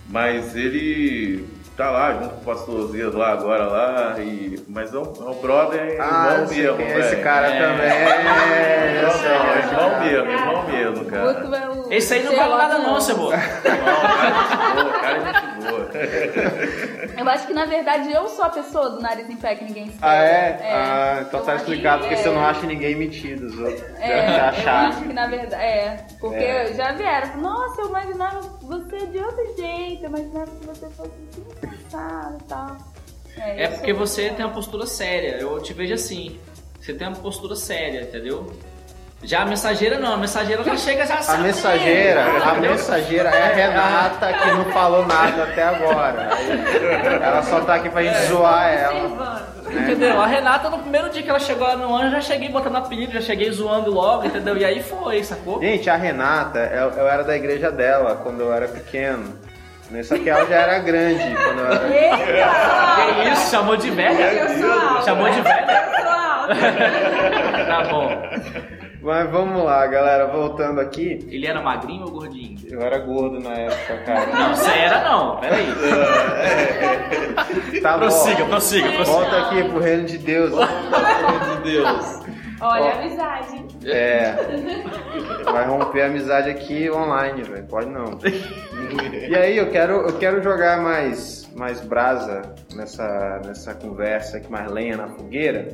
[0.07, 4.97] mas ele tá lá junto com o pastor Zias lá agora lá, e, mas é
[4.97, 7.59] um, é um brother é Ah, irmão mesmo, quem é esse cara É.
[7.67, 7.87] também.
[7.87, 10.03] É, sei, irmão, esse irmão cara.
[10.03, 11.87] mesmo, irmão mesmo, cara.
[11.89, 11.95] É.
[11.97, 13.35] Esse aí não lá nada não, Cebola.
[13.37, 16.82] Não, cara é gente boa, cara é gente boa.
[17.17, 19.85] Eu acho que na verdade eu sou a pessoa do nariz em pé que ninguém
[19.87, 20.11] espera.
[20.11, 20.59] Ah, é?
[20.63, 22.23] Ah, então tá acho explicado que porque é.
[22.23, 25.63] você não acha ninguém metido, os outros É, eu acho que na verdade.
[25.63, 26.73] É, porque É.
[26.73, 27.37] já vieram.
[27.37, 32.43] Nossa, eu imaginava você de outro jeito, eu imaginava que você fosse assim, engraçado e
[32.45, 32.77] tal.
[33.37, 35.37] É eu porque você tem uma postura séria.
[35.39, 36.39] Eu te vejo assim.
[36.79, 38.51] Você tem uma postura séria, entendeu?
[39.23, 41.43] Já a mensageira não, a mensageira ela chega já A sabe.
[41.43, 46.29] mensageira, a mensageira é a Renata que não falou nada até agora.
[47.21, 48.93] Ela só tá aqui pra gente zoar ela.
[49.05, 49.53] Observando.
[49.73, 50.21] Entendeu?
[50.21, 52.75] A Renata, no primeiro dia que ela chegou lá no ano, eu já cheguei botando
[52.75, 54.57] apelido, já cheguei zoando logo, entendeu?
[54.57, 55.61] E aí foi, sacou?
[55.61, 59.39] Gente, a Renata, eu, eu era da igreja dela quando eu era pequeno.
[60.03, 61.87] Só que ela já era grande quando eu era.
[61.87, 63.13] Eita!
[63.23, 63.51] Que isso?
[63.51, 64.41] Chamou de velha?
[64.89, 65.05] Alta.
[65.05, 65.83] Chamou de velha?
[66.05, 66.53] Alta.
[67.65, 68.21] Tá bom.
[69.03, 71.19] Mas vamos lá, galera, voltando aqui.
[71.29, 72.57] Ele era magrinho ou gordinho?
[72.69, 74.25] Eu era gordo na época, cara.
[74.27, 75.65] Não, você era não, peraí.
[77.81, 77.99] Tá bom.
[77.99, 79.03] Prossiga, prossiga, prossiga.
[79.03, 80.51] Volta aqui pro reino de Deus.
[80.51, 82.21] Pelo amor de Deus.
[82.61, 83.65] Olha a amizade.
[83.85, 84.35] É.
[85.43, 87.65] Vai romper a amizade aqui online, velho.
[87.65, 88.17] Pode não.
[89.27, 92.41] E aí, eu quero, eu quero jogar mais, mais brasa
[92.73, 95.67] nessa, nessa conversa aqui, mais lenha na fogueira,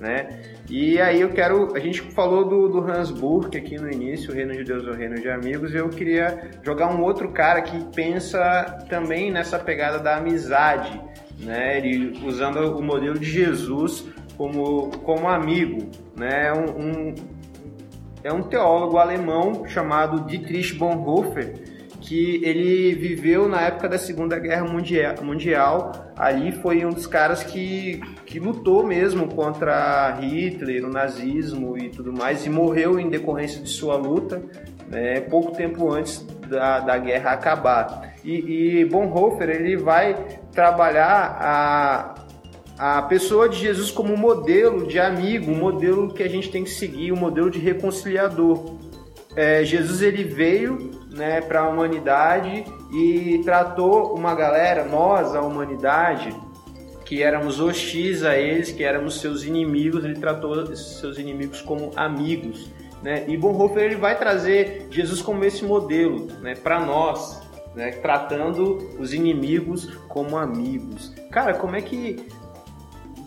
[0.00, 0.42] né?
[0.68, 1.74] E aí eu quero.
[1.76, 4.90] A gente falou do, do Hans Burke aqui no início, o Reino de Deus é
[4.90, 9.58] o Reino de Amigos, e eu queria jogar um outro cara que pensa também nessa
[9.58, 11.00] pegada da amizade,
[11.38, 11.78] né?
[11.78, 16.52] Ele usando o modelo de Jesus como, como amigo, né?
[16.52, 17.14] Um, um-
[18.24, 21.54] é um teólogo alemão chamado Dietrich Bonhoeffer,
[22.06, 26.12] que ele viveu na época da Segunda Guerra Mundial.
[26.16, 32.12] Ali foi um dos caras que, que lutou mesmo contra Hitler, o nazismo e tudo
[32.12, 34.40] mais, e morreu em decorrência de sua luta,
[34.88, 38.14] né, pouco tempo antes da, da guerra acabar.
[38.24, 40.14] E, e Bonhoeffer ele vai
[40.52, 42.14] trabalhar a,
[42.78, 46.70] a pessoa de Jesus como modelo de amigo, um modelo que a gente tem que
[46.70, 48.76] seguir, um modelo de reconciliador.
[49.34, 56.34] É, Jesus ele veio né, para a humanidade e tratou uma galera, nós, a humanidade,
[57.04, 62.70] que éramos hostis a eles, que éramos seus inimigos, ele tratou seus inimigos como amigos.
[63.02, 63.24] Né?
[63.28, 67.40] E Bonhoeffer ele vai trazer Jesus como esse modelo né, para nós,
[67.74, 71.14] né, tratando os inimigos como amigos.
[71.30, 72.26] Cara, como é que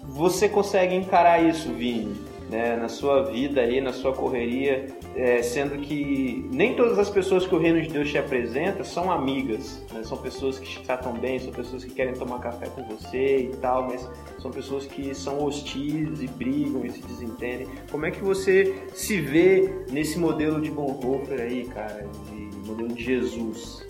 [0.03, 5.77] você consegue encarar isso, Vini, né, na sua vida aí, na sua correria, é, sendo
[5.77, 10.03] que nem todas as pessoas que o reino de Deus te apresenta são amigas, né,
[10.03, 13.57] são pessoas que te tratam bem, são pessoas que querem tomar café com você e
[13.57, 14.09] tal, mas
[14.39, 17.67] são pessoas que são hostis e brigam e se desentendem.
[17.91, 23.03] Como é que você se vê nesse modelo de Bonhoeffer aí, cara, de modelo de
[23.03, 23.85] Jesus?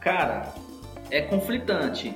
[0.00, 0.54] Cara,
[1.10, 2.14] é conflitante.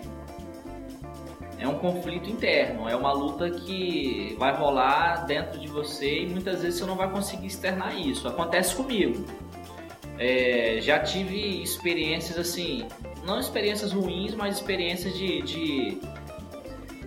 [1.61, 6.63] É um conflito interno, é uma luta que vai rolar dentro de você e muitas
[6.63, 8.27] vezes você não vai conseguir externar isso.
[8.27, 9.27] Acontece comigo.
[10.19, 12.87] É, já tive experiências assim,
[13.25, 16.01] não experiências ruins, mas experiências de, de,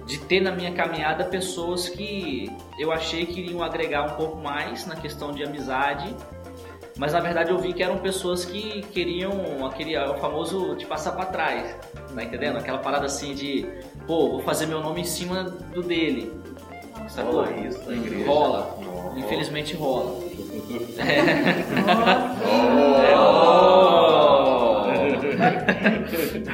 [0.06, 4.86] de ter na minha caminhada pessoas que eu achei que iriam agregar um pouco mais
[4.86, 6.16] na questão de amizade
[6.97, 11.13] mas na verdade eu vi que eram pessoas que queriam aquele o famoso te passar
[11.13, 11.75] pra trás,
[12.13, 12.58] tá entendendo?
[12.58, 13.67] Aquela parada assim de,
[14.06, 16.32] pô, vou fazer meu nome em cima do dele.
[17.10, 17.43] Sacou?
[17.43, 18.25] Rola isso na igreja.
[18.25, 18.77] Rola.
[18.84, 19.19] Nossa.
[19.19, 20.23] Infelizmente rola.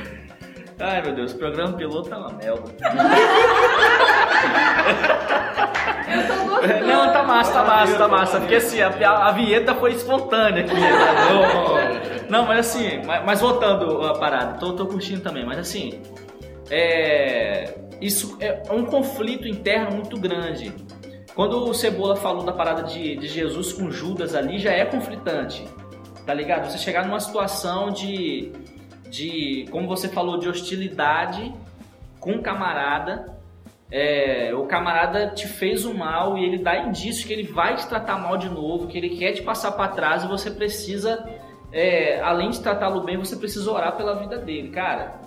[0.80, 2.71] Ai meu Deus, o programa piloto é uma merda.
[6.12, 6.86] Eu tô gostando.
[6.88, 8.39] Não, tá massa, tá massa, tá massa.
[8.39, 8.89] Porque assim, a,
[9.28, 10.74] a vinheta foi espontânea aqui.
[10.74, 12.26] né?
[12.30, 16.00] Não, mas assim, mas, mas voltando a parada, tô, tô curtindo também, mas assim,
[16.69, 20.74] é, isso é um conflito interno muito grande.
[21.34, 25.65] Quando o Cebola falou da parada de, de Jesus com Judas ali, já é conflitante,
[26.26, 26.69] tá ligado?
[26.69, 28.52] Você chegar numa situação de,
[29.10, 31.54] de como você falou, de hostilidade
[32.19, 33.38] com um camarada
[33.91, 37.88] é, o camarada te fez o mal e ele dá indício que ele vai te
[37.88, 41.28] tratar mal de novo, que ele quer te passar para trás e você precisa,
[41.71, 45.19] é, além de tratá-lo bem, você precisa orar pela vida dele, cara.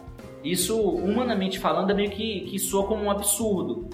[0.45, 3.91] Isso, humanamente falando, é meio que, que soa como um absurdo.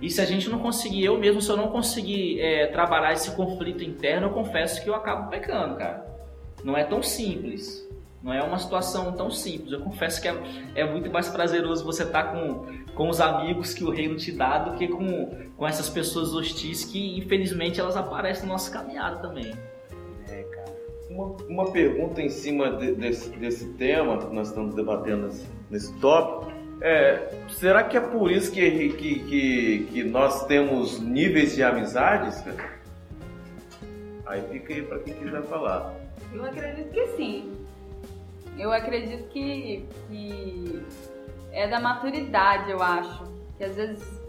[0.00, 3.34] E se a gente não conseguir, eu mesmo, se eu não conseguir é, trabalhar esse
[3.34, 6.06] conflito interno, eu confesso que eu acabo pecando, cara.
[6.62, 7.85] Não é tão simples.
[8.26, 9.70] Não é uma situação tão simples.
[9.72, 10.34] Eu confesso que é,
[10.74, 14.58] é muito mais prazeroso você estar com, com os amigos que o reino te dá
[14.58, 19.54] do que com, com essas pessoas hostis que, infelizmente, elas aparecem na nossa caminhada também.
[21.08, 25.94] Uma, uma pergunta em cima de- desse, desse tema que nós estamos debatendo nesse, nesse
[26.00, 31.62] tópico É, será que é por isso que, que, que, que nós temos níveis de
[31.62, 32.40] amizades?
[32.40, 32.76] cara?
[34.26, 35.94] Aí fica aí pra quem quiser falar.
[36.34, 37.52] Eu acredito que sim.
[38.58, 40.86] Eu acredito que, que
[41.52, 43.24] é da maturidade, eu acho.
[43.56, 44.20] Que às vezes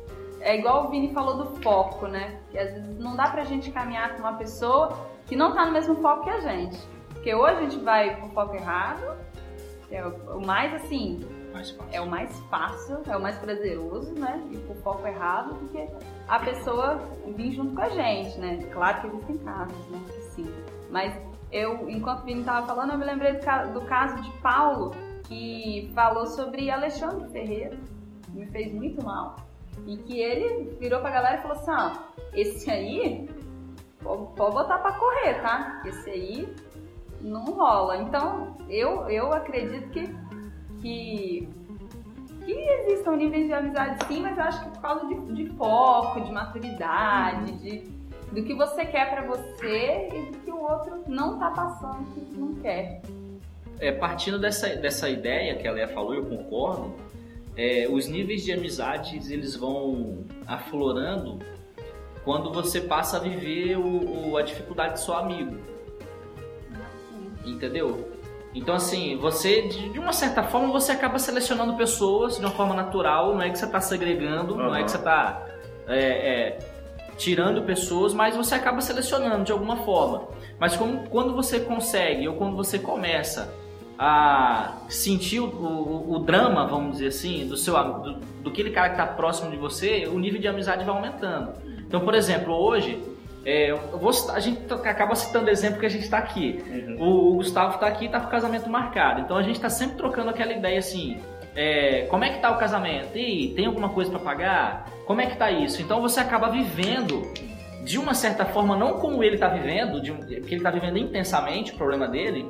[0.42, 2.40] é igual o Vini falou do foco, né?
[2.52, 5.72] Que às vezes não dá pra gente caminhar com uma pessoa que não tá no
[5.72, 6.78] mesmo foco que a gente.
[7.10, 9.18] Porque ou a gente vai pro foco errado,
[9.88, 11.20] que é o mais assim,
[11.54, 14.42] Mais é o mais fácil, é o mais prazeroso, né?
[14.52, 15.88] Ir pro foco errado do que
[16.28, 17.02] a pessoa
[17.36, 18.60] vir junto com a gente, né?
[18.72, 20.00] Claro que existem casos, né?
[20.08, 20.54] Que sim.
[20.90, 21.14] Mas
[21.52, 24.92] eu, enquanto o Vini tava falando, eu me lembrei do, do caso de Paulo,
[25.24, 27.78] que falou sobre Alexandre Ferreira,
[28.24, 29.38] que me fez muito mal.
[29.86, 31.92] E que ele virou pra galera e falou assim, ó,
[32.34, 33.30] esse aí,
[34.02, 35.82] pode, pode botar pra correr, tá?
[35.86, 36.56] Esse aí
[37.22, 37.98] não rola.
[37.98, 40.08] Então, eu, eu acredito que,
[40.82, 41.50] que,
[42.44, 46.22] que existam níveis de amizade sim, mas eu acho que por causa de, de foco,
[46.22, 47.97] de maturidade, de,
[48.32, 52.38] do que você quer pra você e do que o outro não tá passando, que
[52.38, 53.02] não quer.
[53.80, 56.94] É, partindo dessa, dessa ideia que a Leia falou, eu concordo,
[57.56, 61.40] é, os níveis de amizades eles vão aflorando
[62.24, 65.58] quando você passa a viver o, o- a dificuldade do seu amigo,
[67.46, 68.12] entendeu?
[68.54, 72.74] Então assim, você de, de uma certa forma você acaba selecionando pessoas de uma forma
[72.74, 75.46] natural, não é que você está segregando, não é que você está
[77.18, 80.28] tirando pessoas, mas você acaba selecionando de alguma forma.
[80.60, 83.52] Mas como, quando você consegue ou quando você começa
[84.00, 88.90] a sentir o, o- o drama, vamos dizer assim, do seu do, do aquele cara
[88.90, 91.54] que está próximo de você, o nível de amizade vai aumentando.
[91.88, 93.02] Então, por exemplo, hoje
[93.46, 96.64] é, vou a gente acaba citando exemplo que a gente está aqui.
[97.00, 99.22] O, o Gustavo está aqui, está com o casamento marcado.
[99.22, 101.18] Então a gente está sempre trocando aquela ideia assim.
[101.58, 103.18] É, como é que tá o casamento?
[103.18, 104.86] Ih, tem alguma coisa para pagar?
[105.08, 105.82] Como é que tá isso?
[105.82, 107.24] Então você acaba vivendo
[107.84, 111.76] de uma certa forma, não como ele está vivendo, de ele está vivendo intensamente o
[111.76, 112.48] problema dele,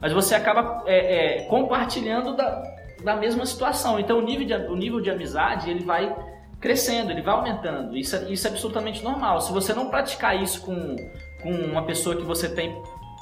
[0.00, 2.62] mas você acaba é, é, compartilhando da,
[3.04, 4.00] da mesma situação.
[4.00, 6.12] Então o nível, de, o nível de amizade ele vai
[6.60, 7.96] crescendo, ele vai aumentando.
[7.96, 9.40] Isso é, isso é absolutamente normal.
[9.40, 10.96] Se você não praticar isso com,
[11.40, 12.74] com uma pessoa que você tem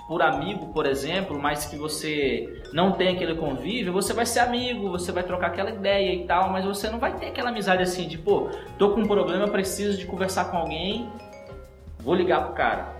[0.06, 4.88] por amigo, por exemplo, mas que você não tem aquele convívio, você vai ser amigo,
[4.88, 8.06] você vai trocar aquela ideia e tal, mas você não vai ter aquela amizade assim
[8.06, 11.10] de, pô, tô com um problema, preciso de conversar com alguém,
[11.98, 12.94] vou ligar pro cara.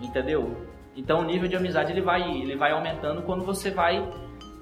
[0.00, 0.56] Entendeu?
[0.96, 4.02] Então o nível de amizade ele vai, ele vai aumentando quando você vai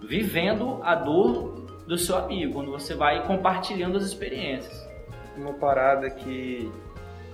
[0.03, 4.89] vivendo a dor do seu amigo, quando você vai compartilhando as experiências.
[5.37, 6.71] Uma parada que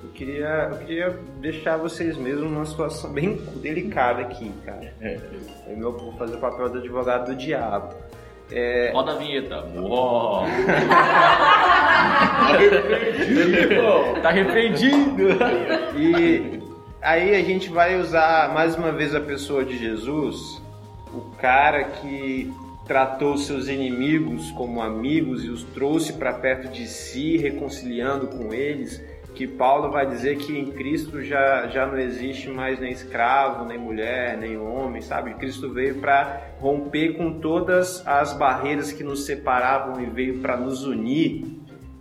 [0.03, 4.93] eu queria, eu queria deixar vocês mesmos numa situação bem delicada aqui, cara.
[5.01, 7.95] É meu, vou fazer o papel do advogado do diabo.
[8.51, 9.65] É, Roda a vinheta.
[9.77, 10.45] Uou.
[14.23, 15.29] tá arrependido.
[15.97, 16.61] E
[17.03, 20.63] aí a gente vai usar mais uma vez a pessoa de Jesus,
[21.13, 22.53] o cara que
[22.87, 29.03] tratou seus inimigos como amigos e os trouxe para perto de si, reconciliando com eles.
[29.37, 33.77] Que Paulo vai dizer que em Cristo já, já não existe mais nem escravo, nem
[33.77, 35.35] mulher, nem homem, sabe?
[35.35, 40.85] Cristo veio para romper com todas as barreiras que nos separavam e veio para nos
[40.85, 41.45] unir.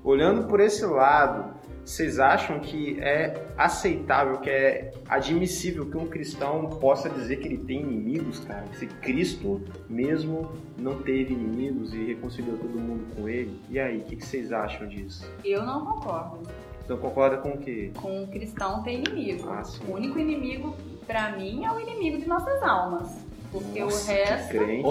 [0.01, 6.69] Olhando por esse lado, vocês acham que é aceitável, que é admissível que um cristão
[6.79, 8.65] possa dizer que ele tem inimigos, cara?
[8.73, 13.59] Se Cristo mesmo não teve inimigos e reconciliou todo mundo com ele?
[13.69, 15.29] E aí, o que, que vocês acham disso?
[15.43, 16.39] Eu não concordo.
[16.85, 17.91] Então concorda com o quê?
[17.99, 19.49] Com o cristão tem inimigo.
[19.49, 19.63] Ah.
[19.87, 20.75] O único inimigo,
[21.07, 23.25] pra mim, é o inimigo de nossas almas.
[23.51, 24.49] Porque Nossa, o resto.
[24.49, 24.87] que crente.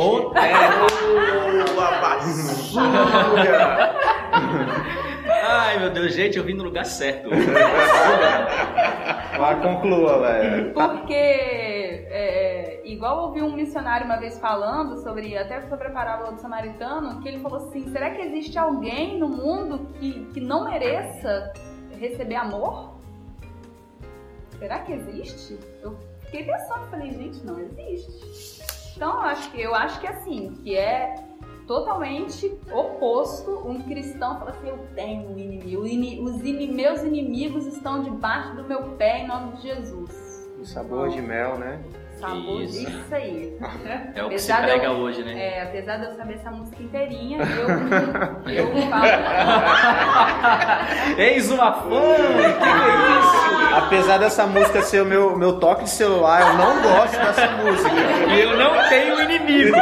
[1.79, 3.95] A basura!
[5.47, 7.29] Ai, meu Deus, gente, eu vim no lugar certo.
[9.39, 10.73] Lá conclua, velho.
[10.73, 16.33] Porque, é, igual eu ouvi um missionário uma vez falando sobre, até sobre a parábola
[16.33, 20.65] do samaritano, que ele falou assim: será que existe alguém no mundo que, que não
[20.65, 21.53] mereça
[21.99, 22.95] receber amor?
[24.59, 25.59] Será que existe?
[25.83, 28.63] Eu fiquei pensando, falei, gente, não existe.
[28.97, 31.17] Então eu acho que eu acho que assim, que é
[31.67, 38.03] totalmente oposto um cristão fala assim, eu tenho um inimigo, os ini- meus inimigos estão
[38.03, 40.49] debaixo do meu pé em nome de Jesus.
[40.61, 41.83] O sabor de mel, né?
[42.29, 42.79] Sabor Isso.
[42.87, 43.57] disso aí.
[44.15, 45.33] É o que se Apesar de eu- prega hoje, né?
[45.39, 47.69] É, apesar de eu saber essa música inteirinha, eu,
[48.53, 49.05] eu falo.
[51.19, 51.89] Eis uma fã!
[51.89, 53.75] Que que é isso?
[53.77, 57.91] Apesar dessa música ser o meu, meu toque de celular, eu não gosto dessa música.
[58.33, 59.77] E eu não tenho inimigo.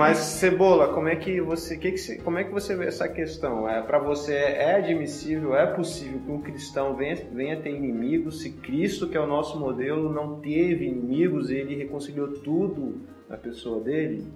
[0.00, 3.68] Mas Cebola, como é que você, que que como é que você vê essa questão?
[3.68, 8.40] É para você é admissível, é possível que um cristão venha, venha ter inimigos?
[8.40, 13.78] Se Cristo, que é o nosso modelo, não teve inimigos, ele reconciliou tudo na pessoa
[13.78, 14.26] dele?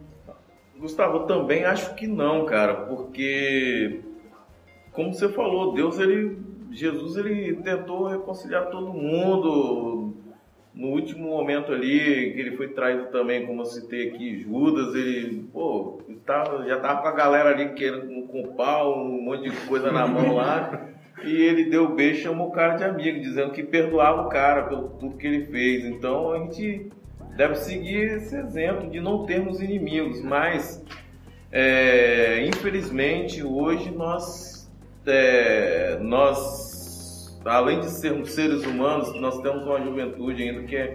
[0.79, 4.03] Gustavo, eu também acho que não, cara, porque
[4.93, 6.37] como você falou, Deus ele
[6.73, 10.04] Jesus ele tentou reconciliar todo mundo.
[10.75, 15.45] No último momento ali, que ele foi traído também, como eu citei aqui, Judas, ele,
[15.53, 19.57] pô, ele tava, já tava com a galera ali querendo com pau, um monte de
[19.69, 20.89] coisa na mão lá.
[21.23, 24.65] E ele deu beijo e chamou o cara de amigo, dizendo que perdoava o cara
[24.65, 25.85] pelo tudo que ele fez.
[25.85, 26.91] Então a gente
[27.37, 30.85] deve seguir esse exemplo de não termos inimigos, mas
[31.51, 34.71] é, infelizmente hoje nós,
[35.07, 36.74] é, nós,
[37.45, 40.95] além de sermos seres humanos, nós temos uma juventude ainda que é,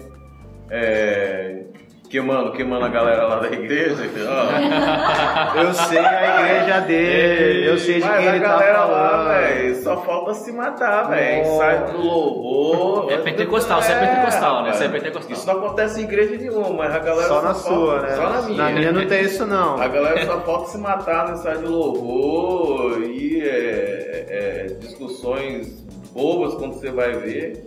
[0.70, 1.64] é
[2.10, 3.96] queimando, queimando a galera lá da igreja.
[4.28, 5.60] ó.
[5.62, 9.10] Eu sei a igreja dele, eu sei de Mas quem a ele tá galera lá,
[9.10, 9.28] falando.
[9.30, 11.46] velho, só falta se matar, velho.
[11.58, 13.12] Sai do louvor.
[13.12, 14.74] É pentecostal, você é pentecostal, né?
[14.74, 15.32] Você é pentecostal.
[15.32, 18.16] Isso não acontece em igreja nenhuma, mas a galera Só na falta- sua, né?
[18.16, 18.64] Só na minha.
[18.64, 19.80] Na minha não tem isso não.
[19.82, 26.56] A galera só falta se matar no ensaio do louvor e é, é, discussões bobas
[26.56, 27.66] quando você vai ver.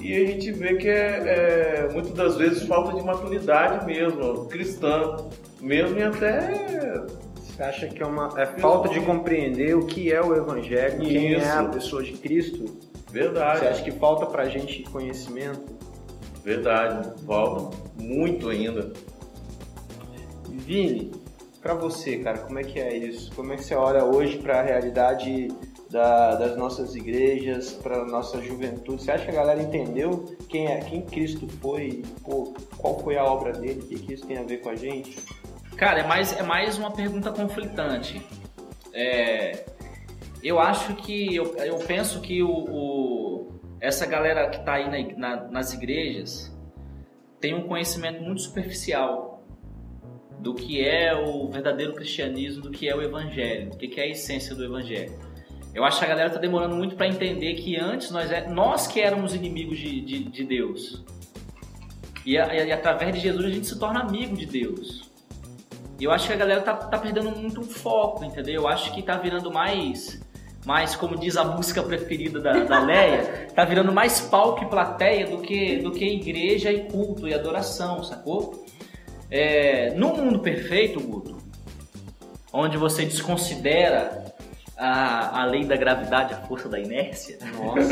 [0.00, 5.16] E a gente vê que é, é muitas das vezes falta de maturidade mesmo, cristã,
[5.60, 7.02] mesmo e até
[7.40, 11.34] Você acha que é uma é falta de compreender o que é o evangelho, quem
[11.34, 11.70] é a Isso.
[11.70, 12.64] pessoa de Cristo?
[13.10, 13.60] verdade.
[13.60, 15.74] Você acha que falta pra gente conhecimento?
[16.44, 18.92] Verdade, falta muito ainda.
[20.48, 21.12] Vini,
[21.62, 23.32] pra você, cara, como é que é isso?
[23.34, 25.48] Como é que você olha hoje pra realidade
[25.96, 29.02] da- das nossas igrejas, pra nossa juventude?
[29.02, 33.24] Você acha que a galera entendeu quem é, quem Cristo foi, pô, qual foi a
[33.24, 35.16] obra dele, o que, que isso tem a ver com a gente?
[35.76, 38.20] Cara, é mais, é mais uma pergunta conflitante.
[38.92, 39.64] É,
[40.42, 43.48] eu acho que, eu, eu penso que o, o-
[43.80, 46.54] essa galera que está aí na- na- nas igrejas
[47.40, 49.42] tem um conhecimento muito superficial
[50.40, 54.08] do que é o verdadeiro cristianismo, do que é o evangelho, do que é a
[54.08, 55.12] essência do evangelho.
[55.76, 58.86] Eu acho que a galera está demorando muito para entender que antes nós, é, nós
[58.86, 61.04] que éramos inimigos de, de, de Deus.
[62.24, 65.10] E, a- e através de Jesus a gente se torna amigo de Deus.
[66.00, 68.62] E eu acho que a galera tá, tá perdendo muito o foco, entendeu?
[68.62, 70.18] Eu acho que tá virando mais,
[70.64, 75.26] mais como diz a música preferida da, da Leia, tá virando mais palco e plateia
[75.26, 78.64] do que, do que igreja e culto e adoração, sacou?
[79.30, 81.36] É, no mundo perfeito, Guto,
[82.50, 84.24] onde você desconsidera
[84.76, 87.88] a, a lei da gravidade, a força da inércia, Vamos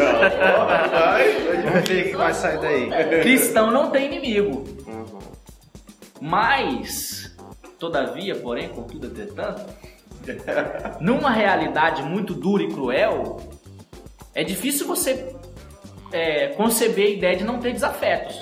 [1.88, 2.90] ver o que vai sair daí.
[3.22, 4.64] cristão não tem inimigo.
[4.86, 5.18] Uhum.
[6.20, 7.34] Mas,
[7.78, 9.64] todavia, porém, contudo, entretanto,
[11.00, 13.40] numa realidade muito dura e cruel,
[14.34, 15.34] é difícil você
[16.12, 18.40] é, conceber a ideia de não ter desafetos.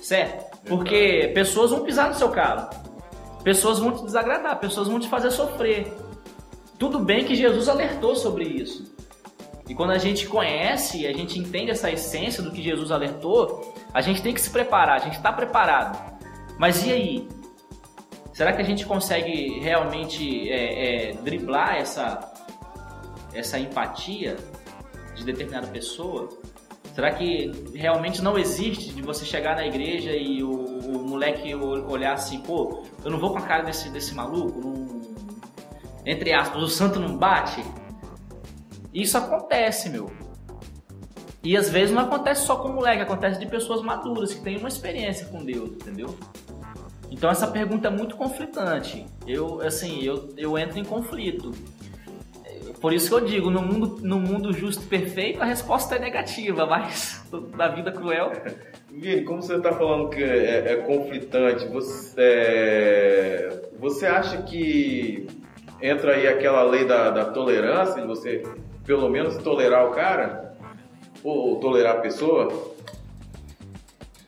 [0.00, 0.48] Certo?
[0.66, 2.68] Porque pessoas vão pisar no seu carro,
[3.48, 5.90] pessoas vão te desagradar, pessoas vão te fazer sofrer.
[6.78, 8.94] Tudo bem que Jesus alertou sobre isso.
[9.66, 14.02] E quando a gente conhece, a gente entende essa essência do que Jesus alertou, a
[14.02, 15.98] gente tem que se preparar, a gente está preparado.
[16.58, 17.28] Mas e aí?
[18.34, 22.30] Será que a gente consegue realmente é, é, driblar essa,
[23.32, 24.36] essa empatia
[25.14, 26.28] de determinada pessoa?
[26.94, 32.12] Será que realmente não existe de você chegar na igreja e o, o moleque olhar
[32.14, 35.02] assim, pô, eu não vou com a cara desse, desse maluco, não-
[36.06, 37.62] entre aspas, o santo não bate?
[38.94, 40.10] Isso acontece, meu.
[41.42, 44.68] E às vezes não acontece só com moleque, acontece de pessoas maduras que têm uma
[44.68, 46.16] experiência com Deus, entendeu?
[47.10, 49.04] Então essa pergunta é muito conflitante.
[49.26, 51.52] Eu, assim, eu, eu entro em conflito.
[52.80, 55.98] Por isso que eu digo, no mundo, no mundo justo e perfeito, a resposta é
[55.98, 57.22] negativa, mas
[57.56, 58.32] na vida cruel.
[59.00, 65.26] Vini, como você está falando que é, é conflitante, você, é, você acha que
[65.80, 68.42] entra aí aquela lei da, da tolerância, de você
[68.84, 70.56] pelo menos tolerar o cara?
[71.22, 72.48] Ou tolerar a pessoa?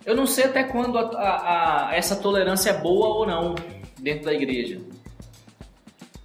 [0.06, 3.54] Eu não sei até quando a- a- a- essa tolerância é boa ou não
[3.98, 4.80] dentro da igreja.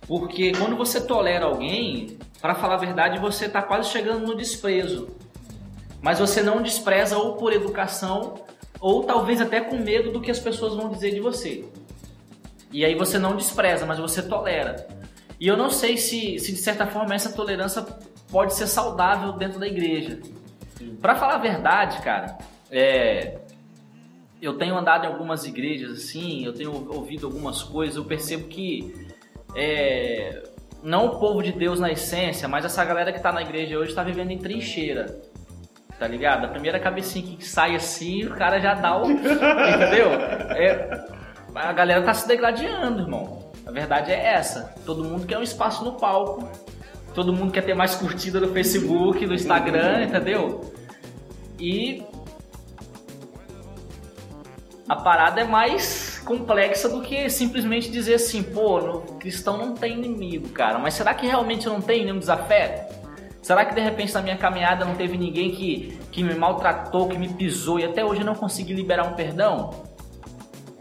[0.08, 5.10] Porque quando você tolera alguém, para falar a verdade, você está quase chegando no desprezo.
[6.06, 8.36] Mas você não despreza ou por educação,
[8.80, 11.66] ou talvez até com medo do que as pessoas vão dizer de você.
[12.72, 14.86] E aí você não despreza, mas você tolera.
[15.40, 17.84] E eu não sei se, se de certa forma essa tolerância
[18.30, 20.20] pode ser saudável dentro da igreja.
[21.02, 22.38] Para falar a verdade, cara,
[22.70, 23.40] é,
[24.40, 28.94] eu tenho andado em algumas igrejas assim, eu tenho ouvido algumas coisas, eu percebo que
[29.56, 30.44] é,
[30.84, 33.96] não o povo de Deus na essência, mas essa galera que tá na igreja hoje
[33.96, 35.34] tá vivendo em trincheira.
[35.98, 36.46] Tá ligado?
[36.46, 39.10] A primeira cabecinha que sai assim, o cara já dá o.
[39.10, 40.12] entendeu?
[40.52, 41.06] É,
[41.56, 43.50] a galera tá se degladiando, irmão.
[43.66, 44.74] A verdade é essa.
[44.86, 46.50] Todo mundo quer um espaço no palco.
[47.14, 50.74] Todo mundo quer ter mais curtida no Facebook, no Instagram, entendeu?
[51.58, 52.04] E
[54.88, 59.94] a parada é mais complexa do que simplesmente dizer assim, pô, no cristão não tem
[59.94, 60.78] inimigo, cara.
[60.78, 62.85] Mas será que realmente não tem nenhum desafeto?
[63.46, 67.16] Será que de repente na minha caminhada não teve ninguém que, que me maltratou, que
[67.16, 69.70] me pisou e até hoje eu não consegui liberar um perdão?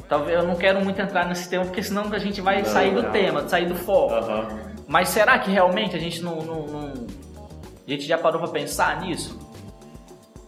[0.09, 2.95] Talvez eu não quero muito entrar nesse tema porque senão a gente vai Não, sair
[2.95, 3.13] do não.
[3.13, 4.15] tema, sair do foco.
[4.15, 4.49] Aham.
[4.89, 7.07] Mas será que realmente a gente não, não- não-
[7.87, 9.39] a gente já parou pra pensar nisso?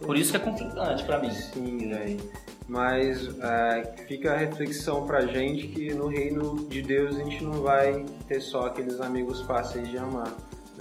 [0.03, 1.29] Por isso que é complicante pra mim.
[1.29, 2.31] Sim, velho.
[2.67, 7.61] Mas é, fica a reflexão pra gente que no reino de Deus a gente não
[7.61, 10.33] vai ter só aqueles amigos fáceis de amar.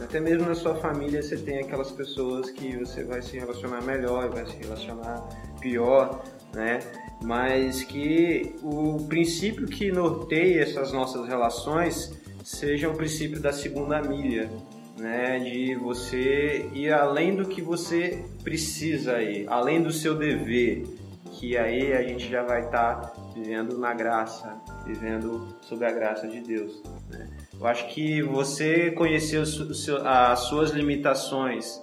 [0.03, 4.29] Até mesmo na sua família você tem aquelas pessoas que você vai se relacionar melhor,
[4.29, 5.27] vai se relacionar
[5.61, 6.23] pior,
[6.55, 6.81] né?
[7.23, 12.13] Mas que o princípio que norteia essas nossas relações
[12.45, 14.51] seja o princípio da segunda milha,
[14.99, 20.85] né, de você ir além do que você precisa ir, além do seu dever,
[21.33, 26.41] que aí a gente já vai estar vivendo na graça, vivendo sob a graça de
[26.41, 26.83] Deus.
[27.11, 27.29] né?
[27.59, 31.83] Eu acho que você conhecer seu- as suas limitações,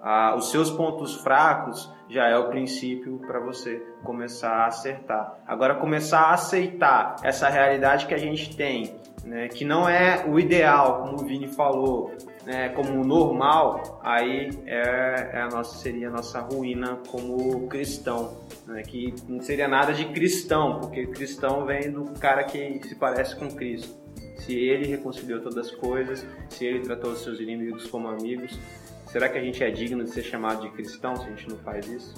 [0.00, 5.38] a- os seus pontos fracos, já é o princípio para você começar a acertar.
[5.46, 10.38] Agora, começar a aceitar essa realidade que a gente tem, né, que não é o
[10.38, 12.12] ideal, como o Vini falou,
[12.46, 18.38] né, como o normal, aí é, é a nossa, seria a nossa ruína como cristão.
[18.66, 23.34] Né, que não seria nada de cristão, porque cristão vem do cara que se parece
[23.34, 24.07] com Cristo.
[24.38, 28.58] Se ele reconciliou todas as coisas, se ele tratou os seus inimigos como amigos,
[29.06, 31.58] será que a gente é digno de ser chamado de cristão se a gente não
[31.58, 32.14] faz isso?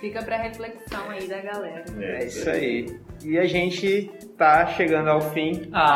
[0.00, 1.84] Fica pra reflexão aí da galera.
[2.00, 2.98] É isso aí.
[3.24, 5.68] E a gente tá chegando ao fim.
[5.72, 5.92] Ah!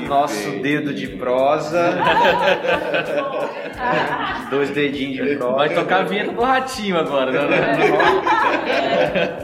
[0.00, 0.62] Que Nosso bem.
[0.62, 1.94] dedo de prosa.
[4.50, 5.56] Dois dedinhos de prosa.
[5.56, 7.48] Vai tocar a vinheta do ratinho agora, né?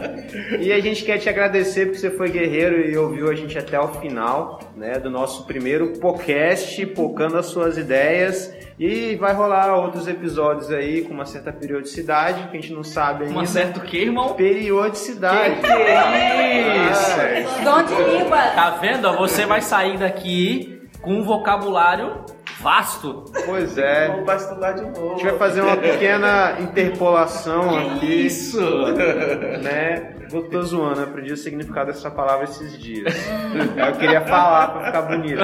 [0.59, 3.79] E a gente quer te agradecer porque você foi guerreiro e ouviu a gente até
[3.79, 8.53] o final, né, do nosso primeiro podcast, pocando as suas ideias.
[8.79, 13.25] E vai rolar outros episódios aí com uma certa periodicidade, que a gente não sabe
[13.25, 13.35] ainda.
[13.35, 14.33] Uma certa o quê, irmão?
[14.33, 15.55] Periodicidade.
[15.55, 17.63] Que que é isso?
[17.63, 18.55] Dom de línguas.
[18.55, 19.15] Tá vendo?
[19.17, 22.25] Você vai sair daqui com um vocabulário
[22.61, 23.25] vasto.
[23.45, 24.07] pois é.
[24.07, 25.07] Vamos pra estudar de novo.
[25.07, 28.61] A gente vai fazer uma pequena interpolação aqui, Isso!
[29.61, 30.15] né?
[30.31, 33.13] Eu tô zoando, eu aprendi o significado dessa palavra esses dias.
[33.75, 35.41] Eu queria falar pra ficar bonito.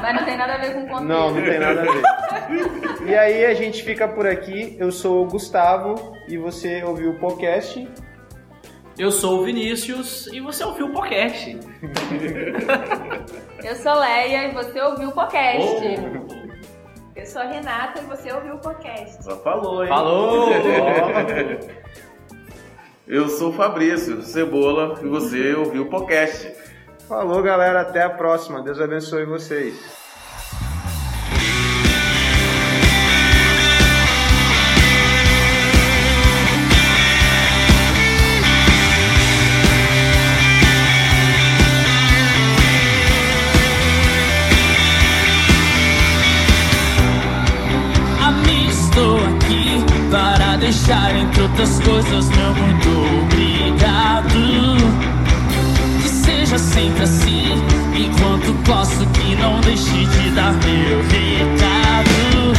[0.00, 1.08] Mas não tem nada a ver com o conteúdo.
[1.08, 3.08] Não, não tem nada a ver.
[3.10, 4.76] E aí a gente fica por aqui.
[4.78, 7.88] Eu sou o Gustavo e você ouviu o podcast.
[8.96, 11.58] Eu sou o Vinícius e você ouviu o podcast.
[13.64, 15.82] Eu sou Leia e você ouviu o podcast.
[17.16, 19.24] Eu sou a Renata e você ouviu o podcast.
[19.24, 19.88] Já falou, hein?
[19.88, 20.50] Falou!
[23.08, 26.54] Eu sou o Fabrício, Cebola, e você ouviu o podcast.
[27.08, 27.80] Falou, galera.
[27.80, 28.60] Até a próxima.
[28.60, 30.03] Deus abençoe vocês.
[51.24, 52.88] Entre outras coisas meu muito
[53.24, 54.34] obrigado.
[56.02, 57.62] Que seja sempre assim,
[57.94, 62.52] enquanto posso que não deixe de dar meu recado.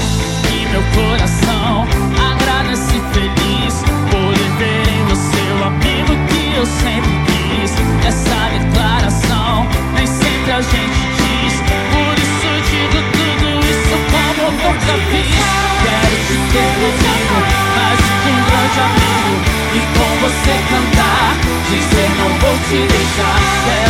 [0.51, 1.85] E meu coração
[2.31, 7.71] agradece feliz por ver em você o amigo que eu sempre quis.
[8.05, 11.53] Essa declaração nem sempre a gente diz,
[11.91, 15.55] por isso digo tudo isso como nunca fiz.
[15.83, 17.04] Quero te ter
[22.65, 23.84] não vou te deixar.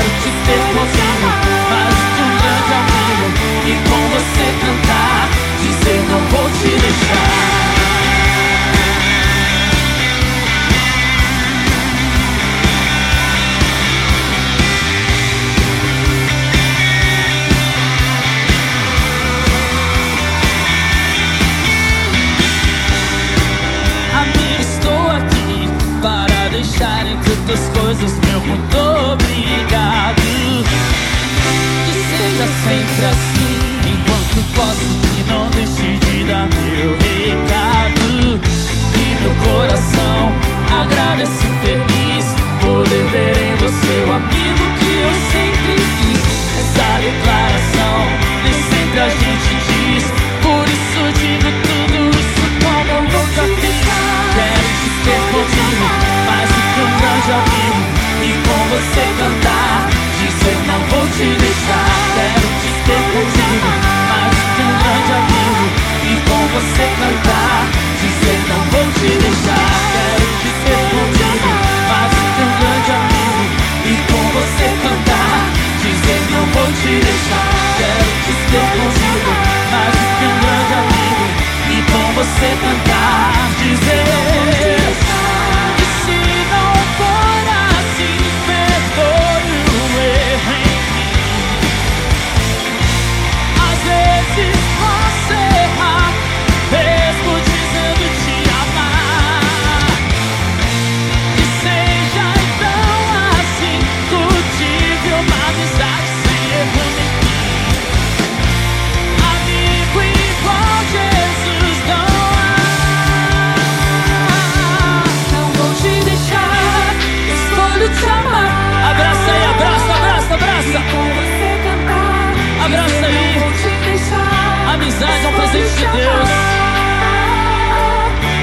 [124.96, 126.30] amizade é um presente de Deus.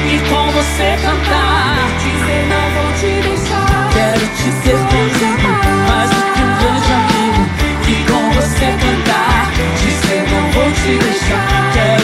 [0.05, 3.88] E com você cantar, dizer não vou te deixar.
[3.92, 5.48] Quero te ser comigo,
[5.88, 7.42] mais do que um grande amigo.
[7.88, 9.50] E com você cantar,
[9.80, 11.72] dizer não vou te deixar.
[11.72, 12.01] Quero